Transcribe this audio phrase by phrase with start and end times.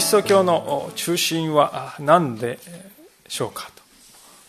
[0.00, 2.58] リスト教の中心は何で
[3.28, 3.70] しょうか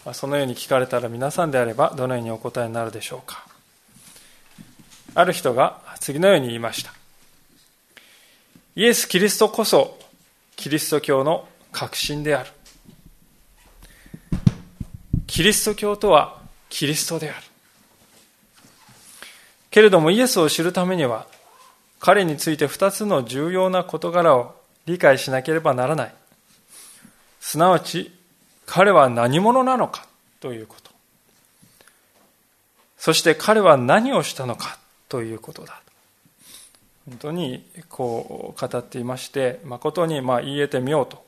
[0.05, 0.13] と。
[0.13, 3.45] そのように聞かれたら皆さんであればどのようにお答えになるでしょうか。
[5.13, 6.93] ある人が次のように言いました。
[8.77, 9.99] イエス・キリストこそ
[10.55, 12.49] キリスト教の核心である。
[15.27, 17.45] キリスト教とはキリストである。
[19.70, 21.27] けれどもイエスを知るためには
[21.99, 26.13] 彼について2つの重要な事柄を理解しなければならない。
[27.40, 28.12] すなわち、
[28.66, 30.05] 彼は何者なのか
[30.40, 30.91] ということ。
[32.98, 34.77] そして彼は何をしたのか
[35.09, 35.82] ということだ。
[37.09, 41.26] 本当にこう語っていまして、誠にまあ言えてみようと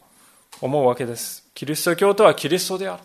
[0.62, 1.44] 思うわけです。
[1.56, 3.04] キリスト教とはキリストである。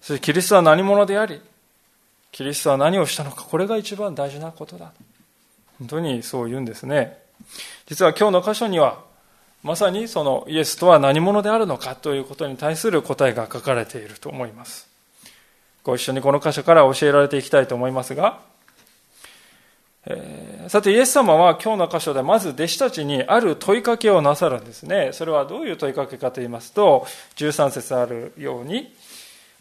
[0.00, 1.40] そしてキリストは何者であり、
[2.32, 4.92] キリストは何をしたのか、これが一番大事なことだ。
[5.78, 7.18] 本当にそう言うんですね。
[7.86, 9.04] 実は今日の箇所には、
[9.64, 14.86] まさにそのイエスとは何者であるのかということに対する答えが書かれていると思います。
[15.82, 18.40] ご一緒にこの箇所から教えられていきたいと思いますが、
[20.06, 25.10] えー、さてイエス様は今日の箇所でまず弟子たちにある問いかけをなさるんですね。
[25.12, 28.94] それはどういう問いかけかと言いますと、13節あるように、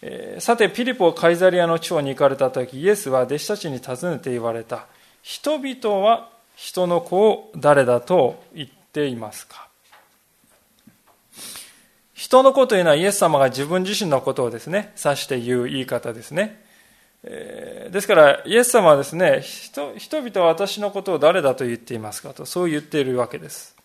[0.02, 4.88] えー、さてピリポカイザリアの地方に行かれた時、イエスは弟子たちに尋ねて言われた。
[5.22, 9.70] 人々は人の子を誰だと言っていますか？
[12.14, 16.62] 人の子というのはイエス様が自分自身のことをですね、指して言う言い方ですね。
[17.24, 23.76] ですから、イエス様はですね人、々は私のことを誰だと言っていますかと、そう言っているわけです。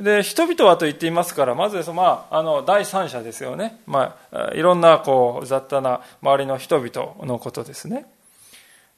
[0.00, 3.80] で、人々はと言っていますから、まず、まあ、あの、第三者ですよね。
[3.86, 8.06] まあ、いろんな、こう、雑多な周りの人々のことですね。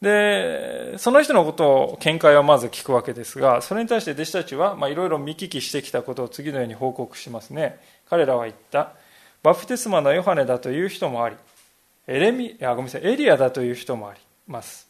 [0.03, 7.79] で、その人のことを見解はまず聞くわけですが、それに対して弟子たちは、いろいろ見聞きしてきたことを次のように報告しますね。
[8.11, 8.95] 彼らは言った。
[9.45, 11.37] バプテスマのヨハネだという人もあり、
[12.09, 14.89] エレミ、あ、ごめんなさい、エリアだという人もあります。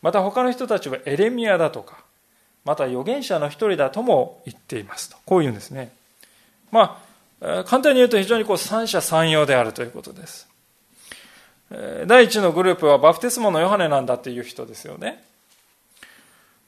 [0.00, 1.98] また他の人たちはエレミアだとか、
[2.64, 5.18] また預言者の一人だとも言っていますと。
[5.26, 5.92] こういうんですね。
[6.70, 7.02] ま
[7.42, 10.48] あ、簡単に言うと非常にこう三者三様であるということです。
[11.70, 15.22] 第一のグループはバプテスマのヨハネなんだっていう人ですよね。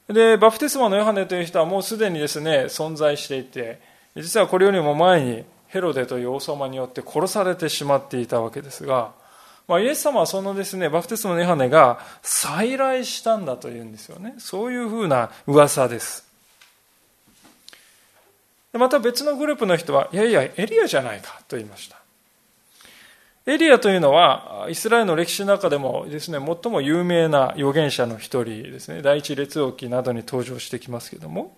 [0.08, 3.80] で、バプテスマのヨハネという人はもうすでにですね、存在していて、
[4.16, 9.12] 実はこれよりも前にヘロデという王様によって殺されてしまっていたわけですが、
[9.68, 14.34] まあ、イエス様はそのですね、バプテスマのヨハネが再来したんだというんですよね。
[14.38, 16.26] そういうふうな噂です。
[18.72, 21.97] また別のグループの人は、いやいや、エリアじゃないかと言いました。
[23.48, 31.56] エリアというのは、イスラエルの歴史の中でもですね、最も有名な預言者の一人ですね、第一列王記などに登場してきますけども、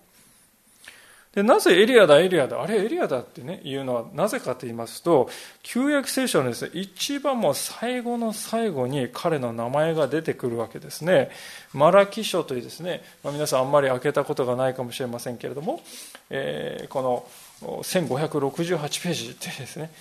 [1.35, 5.29] でなぜエリアだ、エリアだ、あれエリアだってね、言うのはなぜかと言いますと、
[5.63, 11.29] 旧約聖書のですね、一番も最後の最後に彼の名前が出てくるわけですね。
[11.73, 15.81] マラキ書というですね、まあ、皆さんあんまり開けたことがないかもしれませんけれども、
[16.29, 19.91] えー、この1568ページってですね、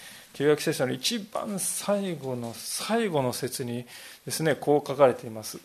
[0.40, 3.84] 旧約聖書の一番最後の最後の説に
[4.24, 5.58] ですね、こう書かれています。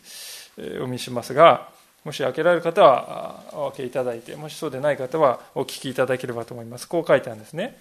[0.58, 1.70] えー、お読みしますが、
[2.04, 6.86] もし開けられる方はお開けいただいて、もしそうでない方はお聞きいただければと思います。
[6.86, 7.78] こう書いてあるんですね。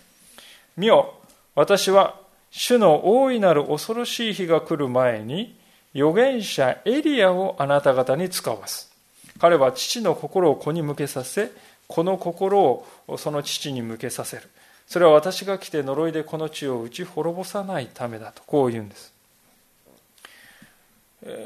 [0.78, 1.16] 見よ、
[1.53, 2.17] 私は
[2.50, 5.59] 主の大いなる恐ろしい日が来る前に、
[5.94, 8.89] 預言者エリアをあなた方に使わす。
[9.38, 11.51] 彼は父の心を子に向けさせ、
[11.89, 14.44] この心をその父に向けさせる。
[14.88, 19.14] それは私が来て呪いでこの地を打ち滅ぼさないためだと、こう言うんです。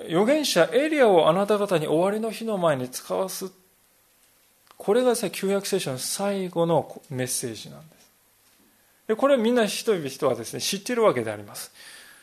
[0.07, 3.49] 預言者エリアをあなた方に終わりの日の前に使わす。
[4.77, 7.99] これが旧約聖書の最後のメッセージなんです。
[9.07, 11.71] でこれみんな人々はですね、知っているわけであります。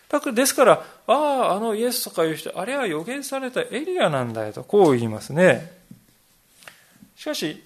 [0.08, 5.72] だからですから、ああ、あのイエスとかいう人、あれは予言されたエリアなんだよと、こう言いますね。
[7.16, 7.62] しかし、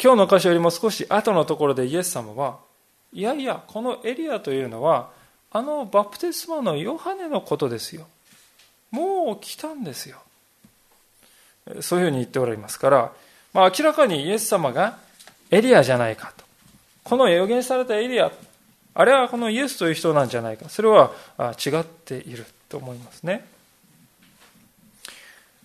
[0.00, 2.58] 今日の箇所よりも少し後のところでイエス様は、
[3.12, 5.10] いやいや、このエリアというのは、
[5.50, 8.06] あのバプテスマのヨハネのことですよ。
[8.90, 10.18] もう来たんですよ。
[11.80, 13.12] そういうふうに言っておられますから、
[13.52, 14.98] まあ、明らかにイエス様が
[15.50, 16.44] エリアじゃないかと。
[17.04, 18.32] この予言されたエリア、
[18.94, 20.68] あれはこのイエスという人なんじゃないか。
[20.68, 23.44] それは違っていると思いますね。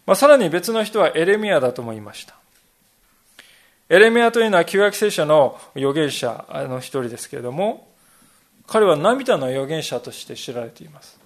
[0.06, 2.36] まあ、さらに別の人はエレミアだと思いました。
[3.90, 7.88] エレミアというのは旧約聖書の預言者の一人ですけれども、
[8.68, 11.18] 彼は涙の預言者として知られています。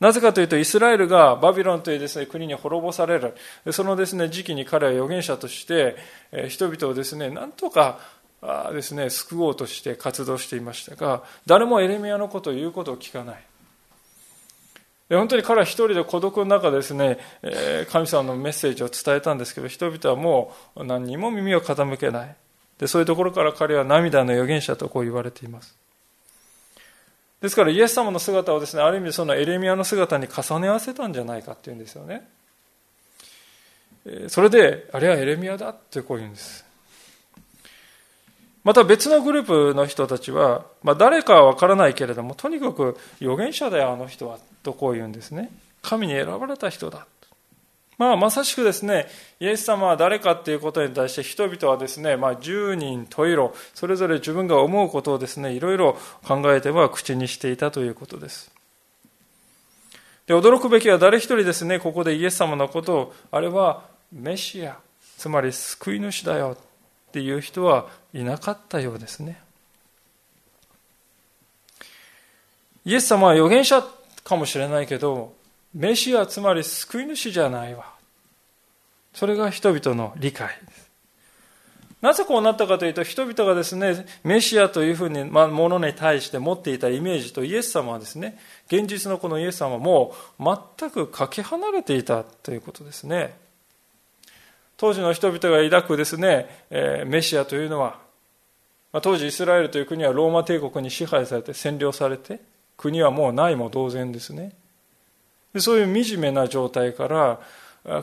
[0.00, 3.34] なぜかというと、イスラエルがバビロンというです、ね、国に滅ぼされる、
[3.72, 5.96] そのです、ね、時期に彼は預言者として、
[6.48, 8.00] 人々をですね、なんとか
[8.72, 13.42] ですね、救おうとして活動していましたが、誰もエレミアのことを言うことを聞かない。
[15.10, 17.18] 本当に彼は一人で孤独の中ですね、
[17.90, 22.36] 神様のメッセージを伝えたんですけど、人々はもう何にも耳を傾けない。
[22.78, 25.74] でそういうところから彼は涙の預言者とこう言われています。
[27.40, 32.28] ですからイエス様の姿をですね、ある意味そのエレミアの姿に重ね合わせたんじゃないかっていうんですよね。
[34.28, 36.67] それで、あれはエレミアだってこう言うんです。
[38.68, 45.48] また別のグループの人たちは、まあ、誰かはわからないけれども、とにかく預言者だよ、あの人は、とこう言うんですね。
[45.80, 47.06] 神に選ばれた人だ。
[47.96, 49.06] まあ、まさしくですね、
[49.40, 58.50] イエス様は誰かっていうことに対して人々はですね、まあ、十人十色、それぞれ自分が思うことをですね、いろいろ考えては口にしていたということです。
[60.26, 64.76] で、驚くべきは誰一人ですね、ここでイエス様のことを、あれはメシア、
[65.16, 66.54] つまり救い主だよ
[67.08, 69.40] っていう人はいなかったようですね。
[72.84, 73.82] イエス様は預言者
[74.24, 75.34] かもしれないけど、
[75.74, 77.92] メシアつまり救い主じゃないわ。
[79.14, 80.88] それが人々の理解です。
[82.00, 88.38] なぜこうなったかというと、人々がですね、メシアというふうに、まあ、ものに対して持っていたイメージとイエス様はですね、
[88.68, 93.34] 現実のこのイエス様も全くかけ離れていたということですね。
[94.78, 97.98] 当時の人々が抱くですね、えー、メシアというのは、
[98.92, 102.40] まあ、当時イスラエルという国はローマ帝国に支配されて占領されて、
[102.76, 104.52] 国はもうないも同然ですね。
[105.52, 107.40] でそういう惨めな状態から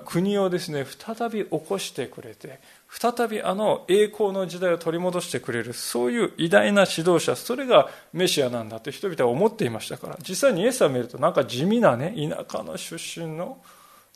[0.05, 13.59] 国をですね再び起こしてくれて再びあの栄光の時代を取り戻してくれるそういう偉大な指導者それがメシアなんだと人々は思っていましたから実際にイエスを見るとなんか地味なね田舎の出身の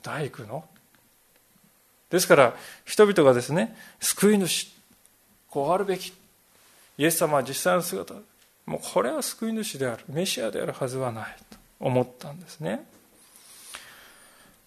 [0.02, 0.66] 大工の
[2.10, 2.54] ですから
[2.86, 4.68] 人々がですね救い主
[5.50, 6.14] こうあるべき
[6.98, 8.14] イエス様は実際の姿
[8.66, 12.86] もうこれは救い主であるメシアであるはずはないと思ったんですね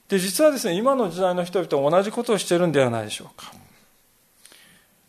[0.08, 3.50] で、実はですね、今の時代の人々も同じことをしているんではないでしょうか。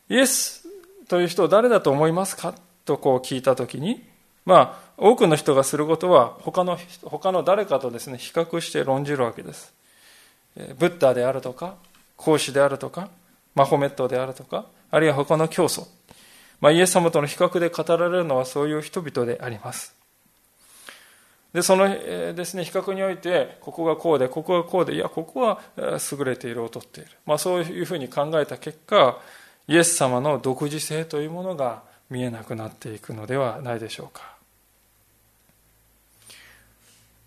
[0.07, 0.65] イエス
[1.09, 2.55] という人を誰だと思いますか？
[2.85, 4.01] とこう聞いたときに、
[4.45, 9.73] まあ、多くの人がすることは他の、他の誰かとですね、比較して論じるわけです。
[10.79, 11.75] ブッダであるとか、
[12.15, 13.09] 孔子であるとか、
[13.55, 15.87] マホメットであるとか、あるいは他の教祖。
[16.61, 19.95] まあ、イエス様との比較で語られるのはそういう人々であります。
[21.53, 27.11] で、その、えですね、比較において、ここがこうで、ここがこうで、いや、ここは優れている、劣っている。
[27.25, 29.19] まあ、そういうふうに考えた結果、
[29.67, 34.35] イエス様の独自性というものが見えなくなっていくのではないでしょうか。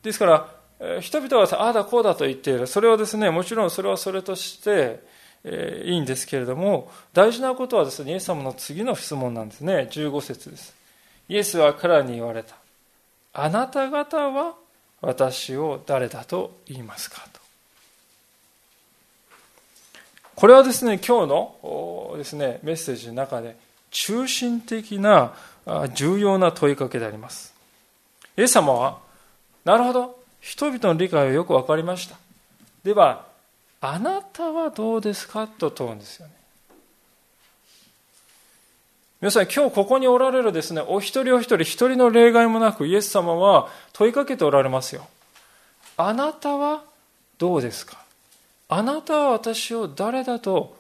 [0.03, 0.56] ですから、
[1.01, 2.67] 人々はああだこうだと言っている。
[2.67, 5.01] それはですね、もちろんそれはそれとして、
[5.45, 9.89] え、いいんですけれども、大事なことはですね、イエス様の次の質問なんですね。
[9.91, 10.75] 15節です。
[11.29, 12.57] イエスは彼に言われた。
[13.33, 14.55] あなた方は
[15.01, 17.27] 私を誰だと言いますか？
[17.33, 17.41] と。
[20.35, 23.57] これはですね、今日のですね、メッセージの中で
[23.91, 25.33] 中心的な
[25.95, 27.55] 重要な問いかけであります。
[28.37, 28.99] イエス様は、
[29.65, 30.16] なるほど、
[30.47, 32.17] 人々の理解はよくわかりました。
[32.85, 33.27] では、
[33.81, 35.49] あなたはどうですか？
[35.49, 36.33] と問うんですよね。
[39.21, 45.09] 皆さん、今日ここにおられるですね、お一人お一人、一人の例外もなく、イエス様は問いかけておられますよ。
[45.97, 46.85] あなたは
[47.39, 47.99] どうですか？
[48.69, 50.77] あなたは私を誰だと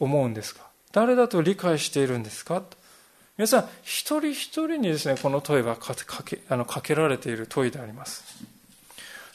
[0.00, 0.66] 思うんですか？
[0.92, 2.62] 誰だと理解しているんですか？
[3.38, 8.22] 皆さん、一人一人にですね、この問いがかけあのかけられている問いであります。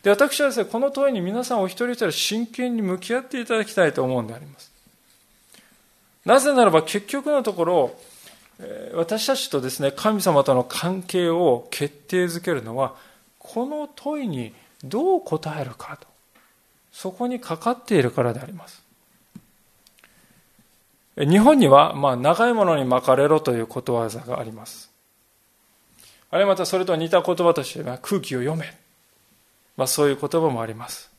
[0.04, 4.72] で、私はですね、この問いに皆さんお一人一人真剣に向き合っていただきたいと思うんであります。
[6.26, 7.96] なぜならば結局のところ、
[8.94, 12.96] 私たちとですね、神様との関係を決定づけるのは、
[13.40, 16.08] この問いにどう答えるかと。
[16.92, 18.84] そこにかかっているからであります。
[21.18, 24.92] 日本には、まあ、長いものに巻かれろということわざがあります。
[26.30, 28.83] あるいはまたそれと似た言葉として、空気を読め。
[29.78, 31.12] まあ、そういう言葉もあります。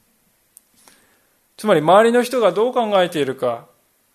[1.56, 3.66] つまり、周りの人がどう考えているか、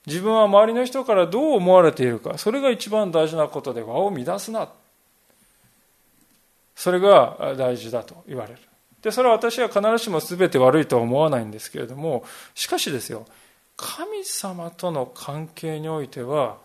[0.05, 4.69] 自分は周りの人からどう思われているか、それが一番大事なことで輪を乱すな。
[6.75, 8.60] それが大事だと言われる。
[9.01, 12.24] で、それは私は必ずしも全て悪いとは思わないんですけれども、
[12.55, 13.25] しかしですよ、
[13.77, 16.58] 神様との関係においては、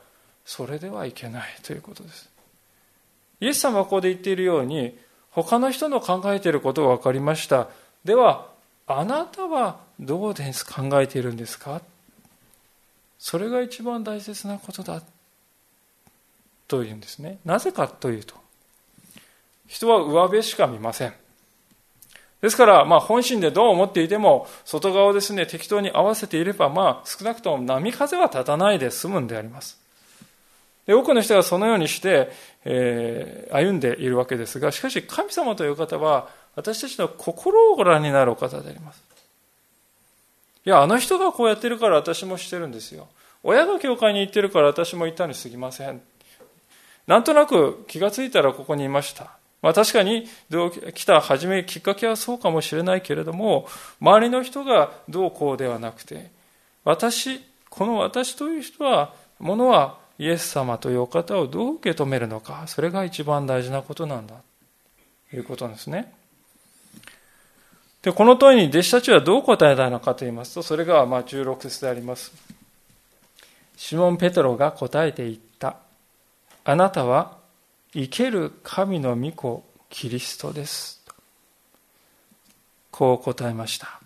[0.45, 2.29] それではいけないということです。
[3.41, 4.99] イエス様はここで言っているように、
[5.35, 7.69] 他の人の考えていることが分かりました。
[8.05, 8.47] では、
[8.87, 11.81] あなたはどうです考えているんですか？
[13.19, 15.03] それが一番大切なことだ
[16.69, 17.39] というんですね。
[17.45, 18.35] なぜかというと、
[19.67, 21.15] 人は上辺しか見ません。
[22.43, 29.81] ですから、まあ、本心でどう思っていても、外側をですね、適当に合わせていれば、まあ、少なくとも波風は立たないで済むんであります。
[30.87, 32.31] で多くの人がそのようにして、
[32.65, 39.03] えー、歩んでいるわけですが、しかし神様という方は、私たちの心をご覧になるお方であります。
[40.67, 43.09] いや、あの人がこうやってるから私もしてるんですよ。
[43.43, 46.01] 親が教会に行ってるから私も行ったに過ぎません。
[47.07, 49.37] なんとなく気がついたらここにいました。
[49.65, 50.29] まあ、確かに
[50.95, 53.67] 来た初めきっかけはそうかもしれないけれども
[53.99, 56.31] 周りの人がどうこうではなくて
[56.85, 64.37] 私この私という人はものはイエス様というお方をどう受け止めるのかそれが一番大事なことなんだ。
[65.31, 66.13] ということですね。
[68.03, 72.33] でこの問いに弟子たちはどう答えたのかと言いますとそれがまあ16節であります。
[73.77, 75.77] シモン・ペトロが答えて言った。
[76.65, 77.39] あなたは
[77.93, 81.03] 生ける神の御子キリストです。
[82.91, 84.04] こう答えました。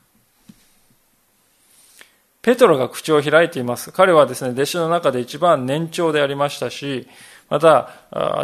[2.48, 7.06] ペトロが口を開いています彼はですね弟子の中で一番年長でありましたし
[7.50, 7.90] また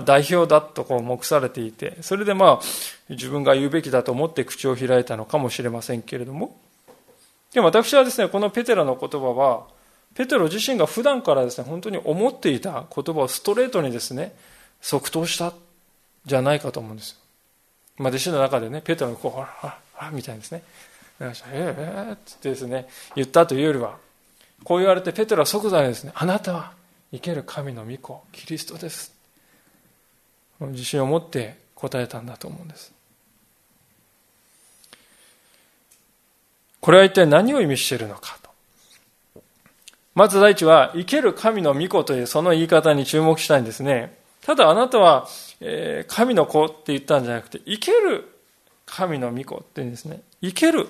[0.04, 2.60] 代表だとこう目されていてそれでまあ
[3.08, 6.54] 自分が言うべきだと思って口を開いたのかもしれませんけれども
[7.54, 9.68] でも私はですねこのペテロの言葉は
[10.14, 14.34] ペテロ自身が普段からですね本当に思っていた言葉をストレートにですね
[14.82, 15.54] 即答した
[16.26, 17.16] じゃないかと思うんですよ。
[17.96, 20.62] まあ、弟子の中でね、ペテロがこう、ああ、みたいですね。
[21.20, 23.98] ええー、ってですね、言ったというよりは、
[24.64, 26.72] こう言われてペテロは即座にですね、あなたは
[27.12, 29.14] 生ける神の御子、キリストです。
[30.60, 32.92] 自信を持って答えたんだと思うんです。
[36.80, 38.50] これは一体何を意味しているのかと。
[40.14, 44.16] まず第一は、生ける神の御子というその言い方に注目したいんですね。
[44.42, 45.26] ただあなたは、
[45.60, 48.28] えー、神の子って言ったんじゃなくて、生ける
[48.84, 50.20] 神の御子って言うんですね。
[50.42, 50.88] 生ける。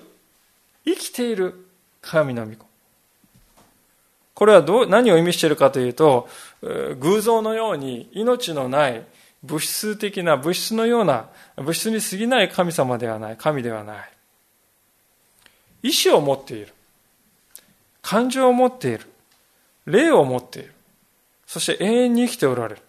[0.84, 1.66] 生きている
[2.00, 2.66] 神の御子。
[4.34, 6.28] これはどう何を意味しているかというと、
[6.62, 9.04] 偶像のように命のない
[9.42, 14.10] 物質的な物質のような物質に過ぎない神様ではない、神ではない。
[15.82, 16.72] 意志を持っている。
[18.02, 19.00] 感情を持っている。
[19.86, 20.72] 霊を持っている。
[21.46, 22.80] そして永遠に生きておられる。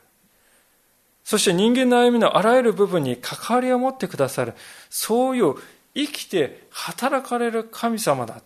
[1.23, 4.53] そして人間の歩みのあらゆる部分に関わりを持ってくださる、
[4.89, 5.55] そういう
[5.95, 8.41] 生きて働かれる神様だ。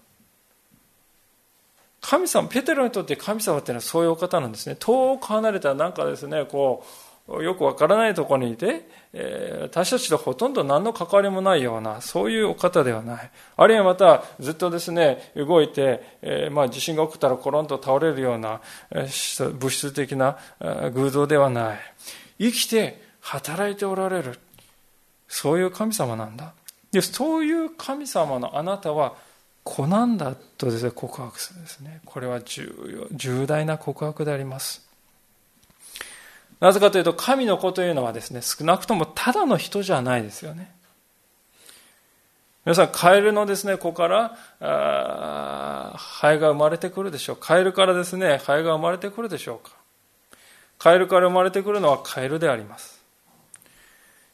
[2.01, 4.77] 神様、ペテロにとって神様っていうのはそういうお方なんですね。
[4.79, 6.85] 遠く離れたなんかですね、こ
[7.27, 13.31] う、よくわからないところにいて、えー、私たちとほとんど何の関わりもないような、そういうお方ではない。
[13.55, 21.79] あるいはまた、ずっとですね、動いて、えー、まあ地震が起きたらコロンと倒れるような、えー、物質的な、え、偶像ではない。
[22.39, 24.39] 生きて働いておられる。
[25.27, 26.53] そういう神様なんだ。
[26.91, 29.13] で、そういう神様のあなたは
[29.63, 32.01] 子なんだとですね、告白するんですね。
[32.05, 34.87] これは重要、重大な告白であります。
[36.59, 40.71] なぜかというと、神の子というのはですね、少なくともただの人じゃないですよね。
[42.65, 45.97] 皆さん、カエルのですね、子から、ハ
[46.33, 47.37] エが生まれてくるでしょう。
[47.37, 49.71] カエルからですね、ハエが生まれてくるでしょうか。
[50.77, 52.98] カエルから生まれてくるのはカエルであります。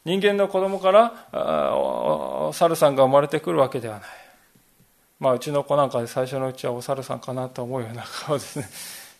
[0.05, 4.09] 人間の子供からお猿さんが生まれてくるわけではない。
[5.19, 8.69] まあ、うちの子なんかで最初のうちはお猿さんかなと思うような顔ですね、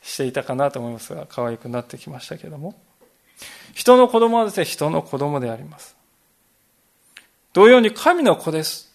[0.03, 2.75] していたかなと思いますが、可愛くなってきましたけども。
[3.73, 5.95] 人の子供はですね、人の子供であります。
[7.53, 8.93] 同様に神の子です。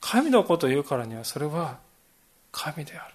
[0.00, 1.78] 神の子というからにはそれは
[2.52, 3.14] 神である。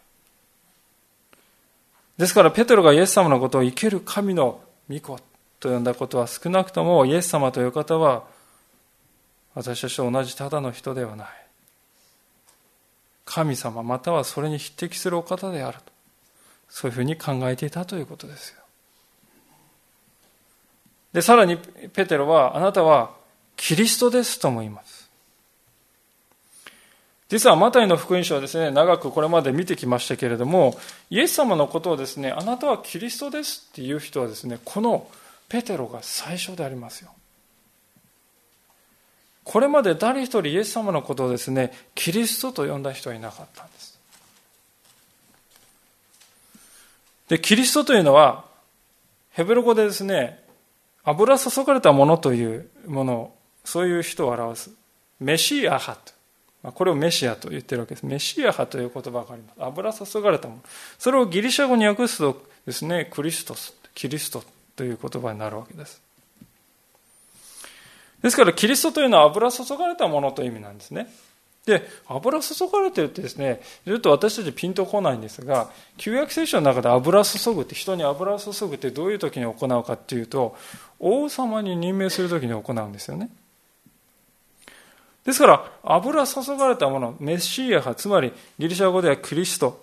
[2.18, 5.18] ですから、ペテロがイエス様のことを生ける神の御子
[5.63, 8.25] と呼んだことは少なくともイエス様という方は
[9.55, 11.27] 私たちと同じただの人ではない。
[13.24, 15.93] 神様またはそれに匹敵するお方であると。
[16.67, 18.60] そういうふうに考えていたということですよ。
[21.13, 23.12] で、さらにペテロはあなたは
[23.55, 25.10] キリストですとも言います。
[27.29, 30.77] 実はマタイの福音書はですね、長くこれまで見てきましたけれども、
[31.10, 35.08] イエス様のことをですね、あなたはキリストですっていう人はですね、この
[35.54, 37.12] ペテロが最初でありますよ。
[39.44, 44.00] これまで誰一人イエス様のことをですね、キリストと呼んだ人はいなかったんです。
[47.28, 48.46] で、キリストというのは、
[49.30, 50.44] ヘブル語でですね、
[51.04, 53.32] 油注がれたものというもの、
[53.64, 54.72] そういう人を表す。
[55.20, 55.96] メシアハ
[56.64, 56.72] と。
[56.72, 58.08] これをメシアと言ってるわけです。
[58.08, 59.56] メシアハという言葉があります。
[59.60, 60.64] 油注がれたもの。
[60.98, 64.44] それをギリシャ語に訳すとですね、クリストス、キリスト
[64.75, 66.01] という言葉になるわけです。
[68.22, 71.13] ですから、キリストというのは油注がれたものという意味なんですね。
[71.65, 80.56] で、油注がれてるってですね、ずっと私たちピンとこないんですが、旧約聖書の中で油注ぐって、人に油注ぐってどういう時に行うかっていうと、
[81.00, 83.30] 王様に任命する時に行うんですよね。
[85.25, 89.82] ですから、油注がれたもの、メシア派、つまりギリシャ語ではキリスト。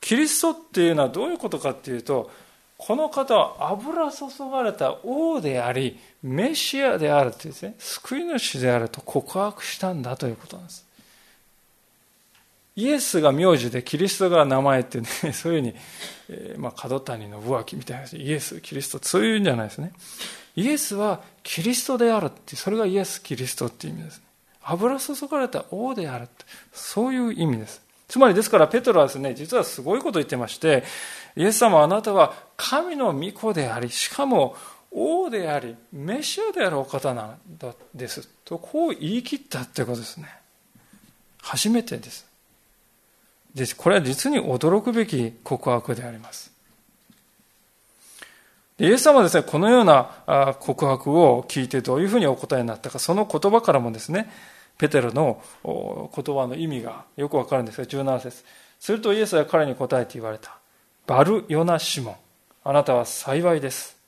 [0.00, 2.30] キリストっていうのはどういうことかっていうと、
[2.78, 10.86] この方は油注がれた王であり、メシアであるってですね、救い主であると告白したんだということなんです。
[12.76, 15.74] イエスが名字でキリストが名前ってね、 そういうふうに、
[16.28, 19.92] えー、まあ、角谷信明みたいな、イエス、キリスト、そういうんじゃないですね。
[20.54, 24.18] イエスはキリストであるって、それがイエス、キリストっていう意味です。
[24.18, 24.24] ね
[24.62, 27.87] 油注がれた王であるって、そういう意味です。
[28.08, 30.82] つまりですからペトロはですね、実はすごいことを言ってまして、
[31.36, 34.56] イエス様あなたは神の御子であり、しかも
[34.90, 37.38] 王であり、メシアであるお方なん
[37.94, 38.26] です。
[38.44, 40.26] と、こう言い切ったってことですね。
[41.42, 42.26] 初めてです。
[43.54, 43.76] です。
[43.76, 46.50] これは実に驚くべき告白であります。
[48.78, 54.30] イエス様はですね、このような告白を聞いてどういうふうにお答えになったか、その言葉からもですね、
[54.78, 58.44] ペテロの言葉の意味がよくわかるんですが、17節
[58.78, 60.56] するとイエスは彼に答えて言われた。
[61.06, 62.16] バルヨナシモン。
[62.64, 63.98] あなたは幸いです。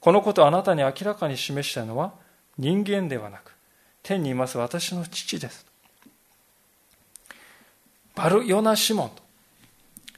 [0.00, 2.12] このことをあなたに明らかに示したのは
[2.56, 3.52] 人間ではなく、
[4.02, 5.66] 天にいます私の父です。
[8.14, 9.22] バルヨナシモンと。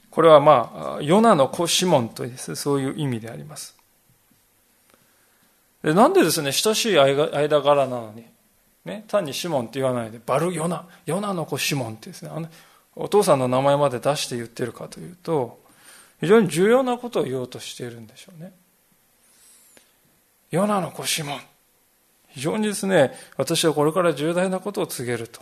[0.09, 3.77] これはまあ、ヨナの子シモンというです、そういう意味であります。
[5.83, 8.25] でなんでですね、親しい間柄なのに、
[8.85, 12.49] ね、単にシモンって言わないで、バルヨナ、ヨナの子シモンってですね、あの
[12.95, 15.61] お父さんの名前まで出して言ってるかというと、
[16.19, 18.53] 非常に重要なことを言おうとしているんでしょうね。
[20.51, 21.39] ヨナの子シモン。
[22.27, 25.41] 非常にですね、私はこれから重大なことを告げると。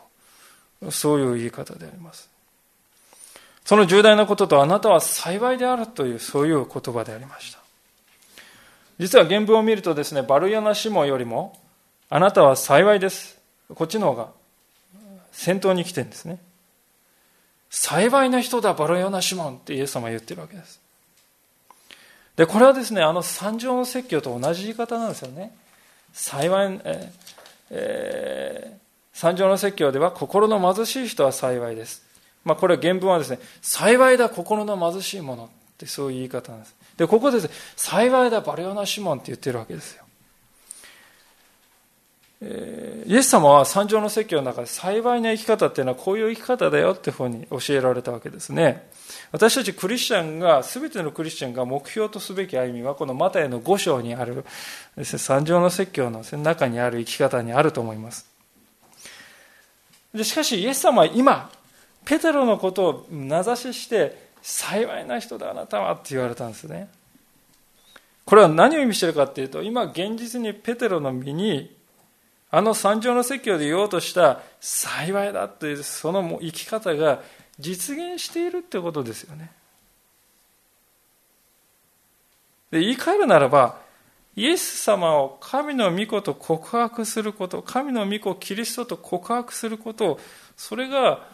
[0.91, 2.29] そういう言い方であります。
[3.65, 7.59] その重大なこととあなたは幸いであるという、そういう言葉でありました。
[8.97, 11.59] 実は原文を見るとですね、バルヤナシモンよりも、
[12.09, 13.39] あなたは幸いです。
[13.73, 14.29] こっちの方が
[15.31, 16.39] 先頭に来てるんですね。
[17.69, 20.81] 幸いな人だ、バルヤナシモンってイエス様は言ってるわけです。
[22.35, 25.55] で、これはですね、あの三条の説教と同じ言い方なんですよね。
[26.13, 27.29] 幸い、えー
[27.71, 28.77] えー、
[29.13, 32.03] 三条の説教では心の貧しい人は幸いです。
[32.43, 36.75] まあ、これは原文はですね、幸いだ心の貧しい者ってそういう言い方なんです。
[36.97, 39.98] で、ここでですね、幸いだバレオナシモンって言ってるわけです。
[42.41, 48.89] え、イエス様は三条の説教の中で幸いな生き方っていうのはこういう生き方だよってふうに教えられたわけですね。
[49.31, 54.45] 私たちクリスチャンが、すべてのクリスチャンが目標とすべき歩みは、このマタイの5章にある、
[55.03, 58.27] 三条の説教の中にある生き方にあると思います。
[60.13, 61.51] でしかし、イエス様は今、
[62.05, 66.89] ペテロのことを名指しして、幸いな人だあなたはって言われたんですね。
[68.25, 71.75] これは何を意味しているかっていうと、今現実にペテロの身に、
[72.51, 77.21] あの三条の説教で言おうとした幸いだというその生き方が
[77.59, 79.51] 実現しているってことですよね。
[82.71, 83.79] で言い換えるならば、
[84.35, 90.19] イエス様を神の御子と告白すること、神の御子キリストと告白すること、
[90.55, 91.27] それが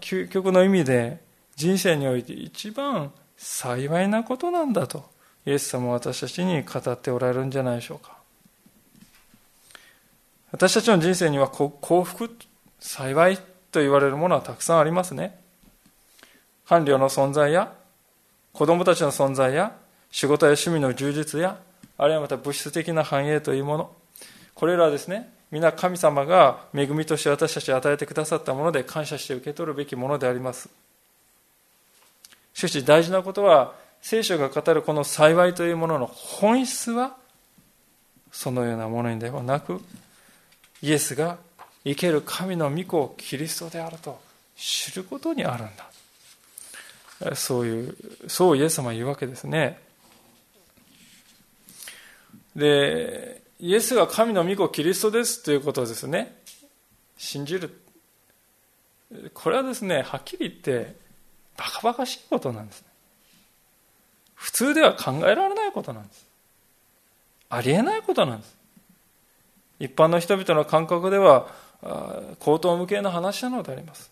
[0.00, 1.20] 究極の意味で
[1.56, 5.10] 人生において一番幸いなことなんだと
[5.46, 8.17] イエス様は私たちに語っておられるんじゃないでしょうか
[10.52, 12.30] 私たちの人生には幸福
[12.80, 13.36] 幸い
[13.70, 15.38] と言われるものはたくさんありますね
[16.66, 17.72] 伴侶の存在や
[18.52, 19.76] 子供たちの存在や
[20.10, 21.58] 仕事や趣味の充実や
[21.96, 23.90] あるいはまた物質的な繁栄というもの
[24.54, 30.68] これらはですね皆神様が恵みとして私たちに与えてくださったもので感謝して受け取るべきものであります。
[32.52, 37.16] しかし大事なことは、聖書が語るこの幸いというものの本質は、
[38.30, 39.80] そのようなものにではなく、
[40.82, 41.38] イエスが
[41.84, 44.20] 生ける神の御子キリストであると
[44.56, 47.34] 知ることにあるんだ。
[47.34, 47.96] そういう、
[48.28, 49.80] そうイエス様は言うわけですね。
[52.54, 56.36] で、イエスが神の御子キリストですということをですね、
[57.16, 57.80] 信じる。
[59.34, 60.96] これはですね、はっきり言って、
[61.56, 62.84] バカバカしいことなんです。
[64.34, 66.24] 普通では考えられないことなんです。
[67.48, 68.57] ありえないことなんです。
[69.78, 71.48] 一般の人々の感覚では、
[72.40, 74.10] 口頭無形の話なのであります。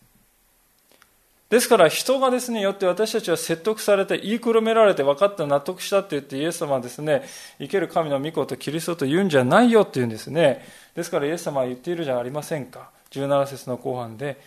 [1.49, 7.23] ですから人がですね、よって私たちは説得されて、言いくるめられて分かった納得したって言ってイエス様はですね、
[7.59, 10.65] 生ける神の御子とキリストと言うんじゃないよって言うんですね。
[10.93, 12.89] ですからイエス様は言っているじゃありませんか。
[13.11, 14.37] 17節の後半で、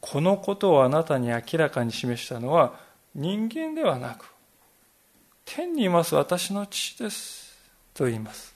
[0.00, 2.74] このことをあなたに明らかに示したのは
[3.14, 4.30] 人間ではなく、
[5.46, 7.58] 天にいます私の父です。
[7.94, 8.49] と言います。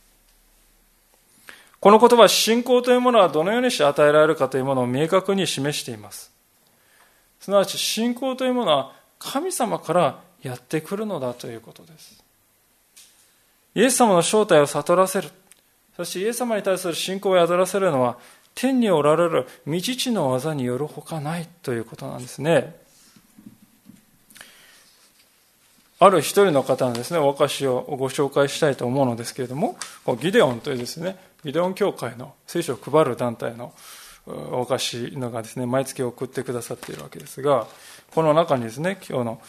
[1.84, 6.32] この言葉、信仰というものはどのようにして与えられるかというものを明確に示しています。
[7.40, 12.24] すなわち信仰というものは神様からやってくるのだということです。
[13.74, 15.28] イエス様の正体を悟らせる。
[15.94, 18.16] そしてイエス様に対する信仰を宿らせるのは
[18.54, 22.74] 天におられる未知の技によるほかないということなんですね。
[25.98, 29.76] ある一人の方のですね、お証をご紹介したいと思うのですけれども、
[30.18, 33.74] ギデオンというですね、ギデオン教会の聖書を配る団体の
[34.26, 37.66] お菓子のがですね、毎月送ってくださっているわけですが、
[38.14, 39.42] この中にですね、今日の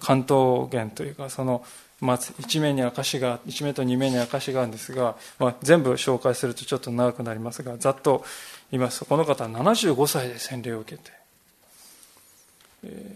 [0.00, 1.64] 関東言というか、その、
[2.00, 8.24] まず一面に証が、一面と二面に証があるんですが、まあ、全部紹介するとちょっと長くなりますが、ざっと
[8.72, 11.18] 言いますと、この方は75歳で洗礼を受けて、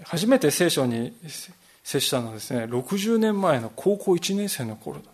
[0.04, 1.16] 初めて聖書に
[1.82, 5.10] 接したのはですね、60年前の高校1年生の頃だ。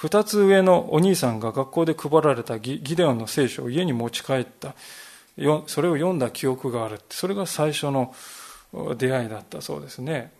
[0.00, 4.74] 二つ上のお兄さんが学校で配られたギデオンの聖書を家に持ち帰った。
[5.66, 7.00] それを読んだ記憶がある。
[7.10, 8.14] それが最初の
[8.96, 10.32] 出会いだったそうですね。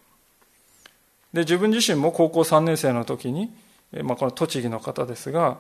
[1.35, 3.53] で、自分自身も高校3年生の時に、
[4.03, 5.59] まあ、この栃木の方ですが、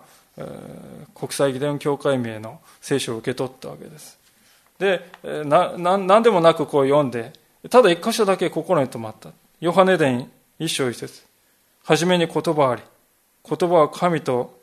[1.14, 4.18] 国際ギデオン協会名の聖書を受け取ったわけです。
[4.78, 5.10] で、
[5.44, 7.34] な、なんでもなくこう読んで、
[7.68, 9.28] ただ一箇所だけ心に留まった。
[9.60, 11.22] ヨハネ伝一章一節。
[11.84, 12.82] はじめに言葉あり。
[13.48, 14.58] 言葉は神と、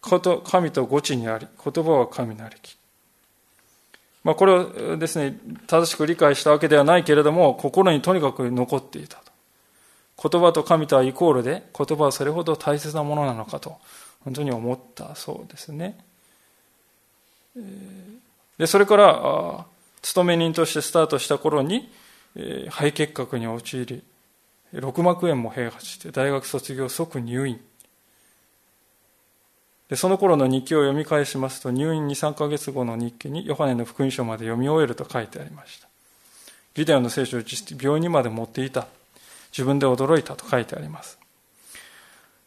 [0.00, 2.76] 神とご知にあり、言葉は神なりき。
[4.24, 9.18] まあ、これをですね、正しく理解したわけではないけれども、心にとにかく残っていた
[10.18, 10.28] と。
[10.28, 13.78] 言葉と神とはイコールで、言葉はそれほど大切なものなのかと、
[14.24, 15.96] 本当に思ったそうですね。
[18.58, 19.64] で、それから、
[20.02, 21.88] 勤め人としてスタートした頃に、
[22.70, 24.02] 肺結核に陥り、
[24.80, 27.60] 6膜炎も併発して大学卒業即入院。
[29.88, 35.88] でその頃の日記を読み返しますと入院23ヶ月後の日記にヨハネの福音書まで読み終えると書いてありました。
[36.74, 38.86] ギデオの聖書を実病院にまで持っていた。
[39.52, 41.18] 自分で驚いたと書いてあります。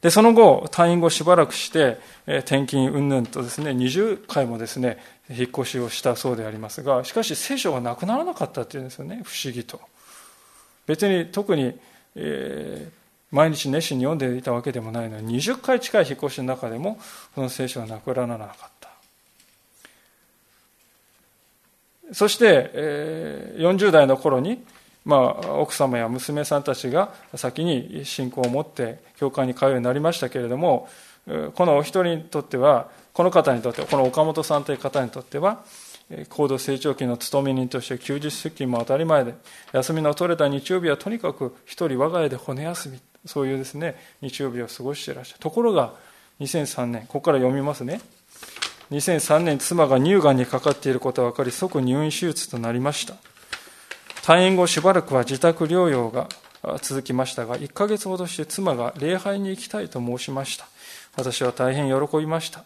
[0.02, 4.98] でその後退院後しばらくして転勤云々とですね20回もですね
[5.30, 9.22] 引っ越しをしたそうでありますがしかし聖書がなくならなかったっていうんですよね。
[9.26, 9.82] 不思議と。
[10.86, 11.78] 別に特に
[12.16, 17.00] えー、毎日熱心に読んでいたわけでもないのに20回近い引っ越しの中でも
[17.36, 18.90] この聖書はなくならなかった。
[22.12, 24.64] そして、えー、40代の頃に、
[25.06, 30.88] まあ、奥様や娘さんたちが先に信仰を持って教会に通うようになりましたけれども
[31.54, 35.64] このお一人にとってはこの方にとってはこの岡本さんという方にとっては
[36.30, 39.36] 高度成長期の勤め人として休日出勤も当たり前で、
[39.74, 45.40] 休みの取れた日曜日はとにかく一人我が家で骨休み、そういうですね、日曜日を過ごしていらっしゃる。
[45.40, 45.94] ところが、
[46.40, 48.02] 2003年、ここから読みますね。
[48.92, 53.16] 2003年、妻が乳がんにかかっていることが分かり、即入院手術となりました。
[54.24, 56.28] 退院後しばらくは自宅療養が
[56.82, 60.68] 続きましたが、1ヶ月ほどして妻が礼拝に行きたいと申しました。
[61.16, 62.64] 私は大変喜びました。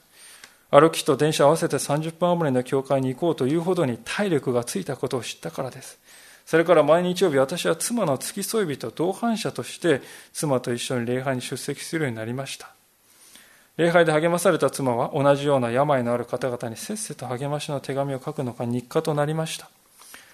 [0.73, 5.99] 歩きと電車合わせて30分余りの教会に行こうというほどに体力がついたことを知ったからです。
[6.47, 10.01] それから毎日曜日私は妻の付き添い人同伴者として
[10.33, 12.71] 妻と一緒に礼拝に出席するようになりました。
[13.77, 19.69] 礼拝で励まされた妻は同じような病のある方々にせっせと励ましの手紙を書くのが日課となりました。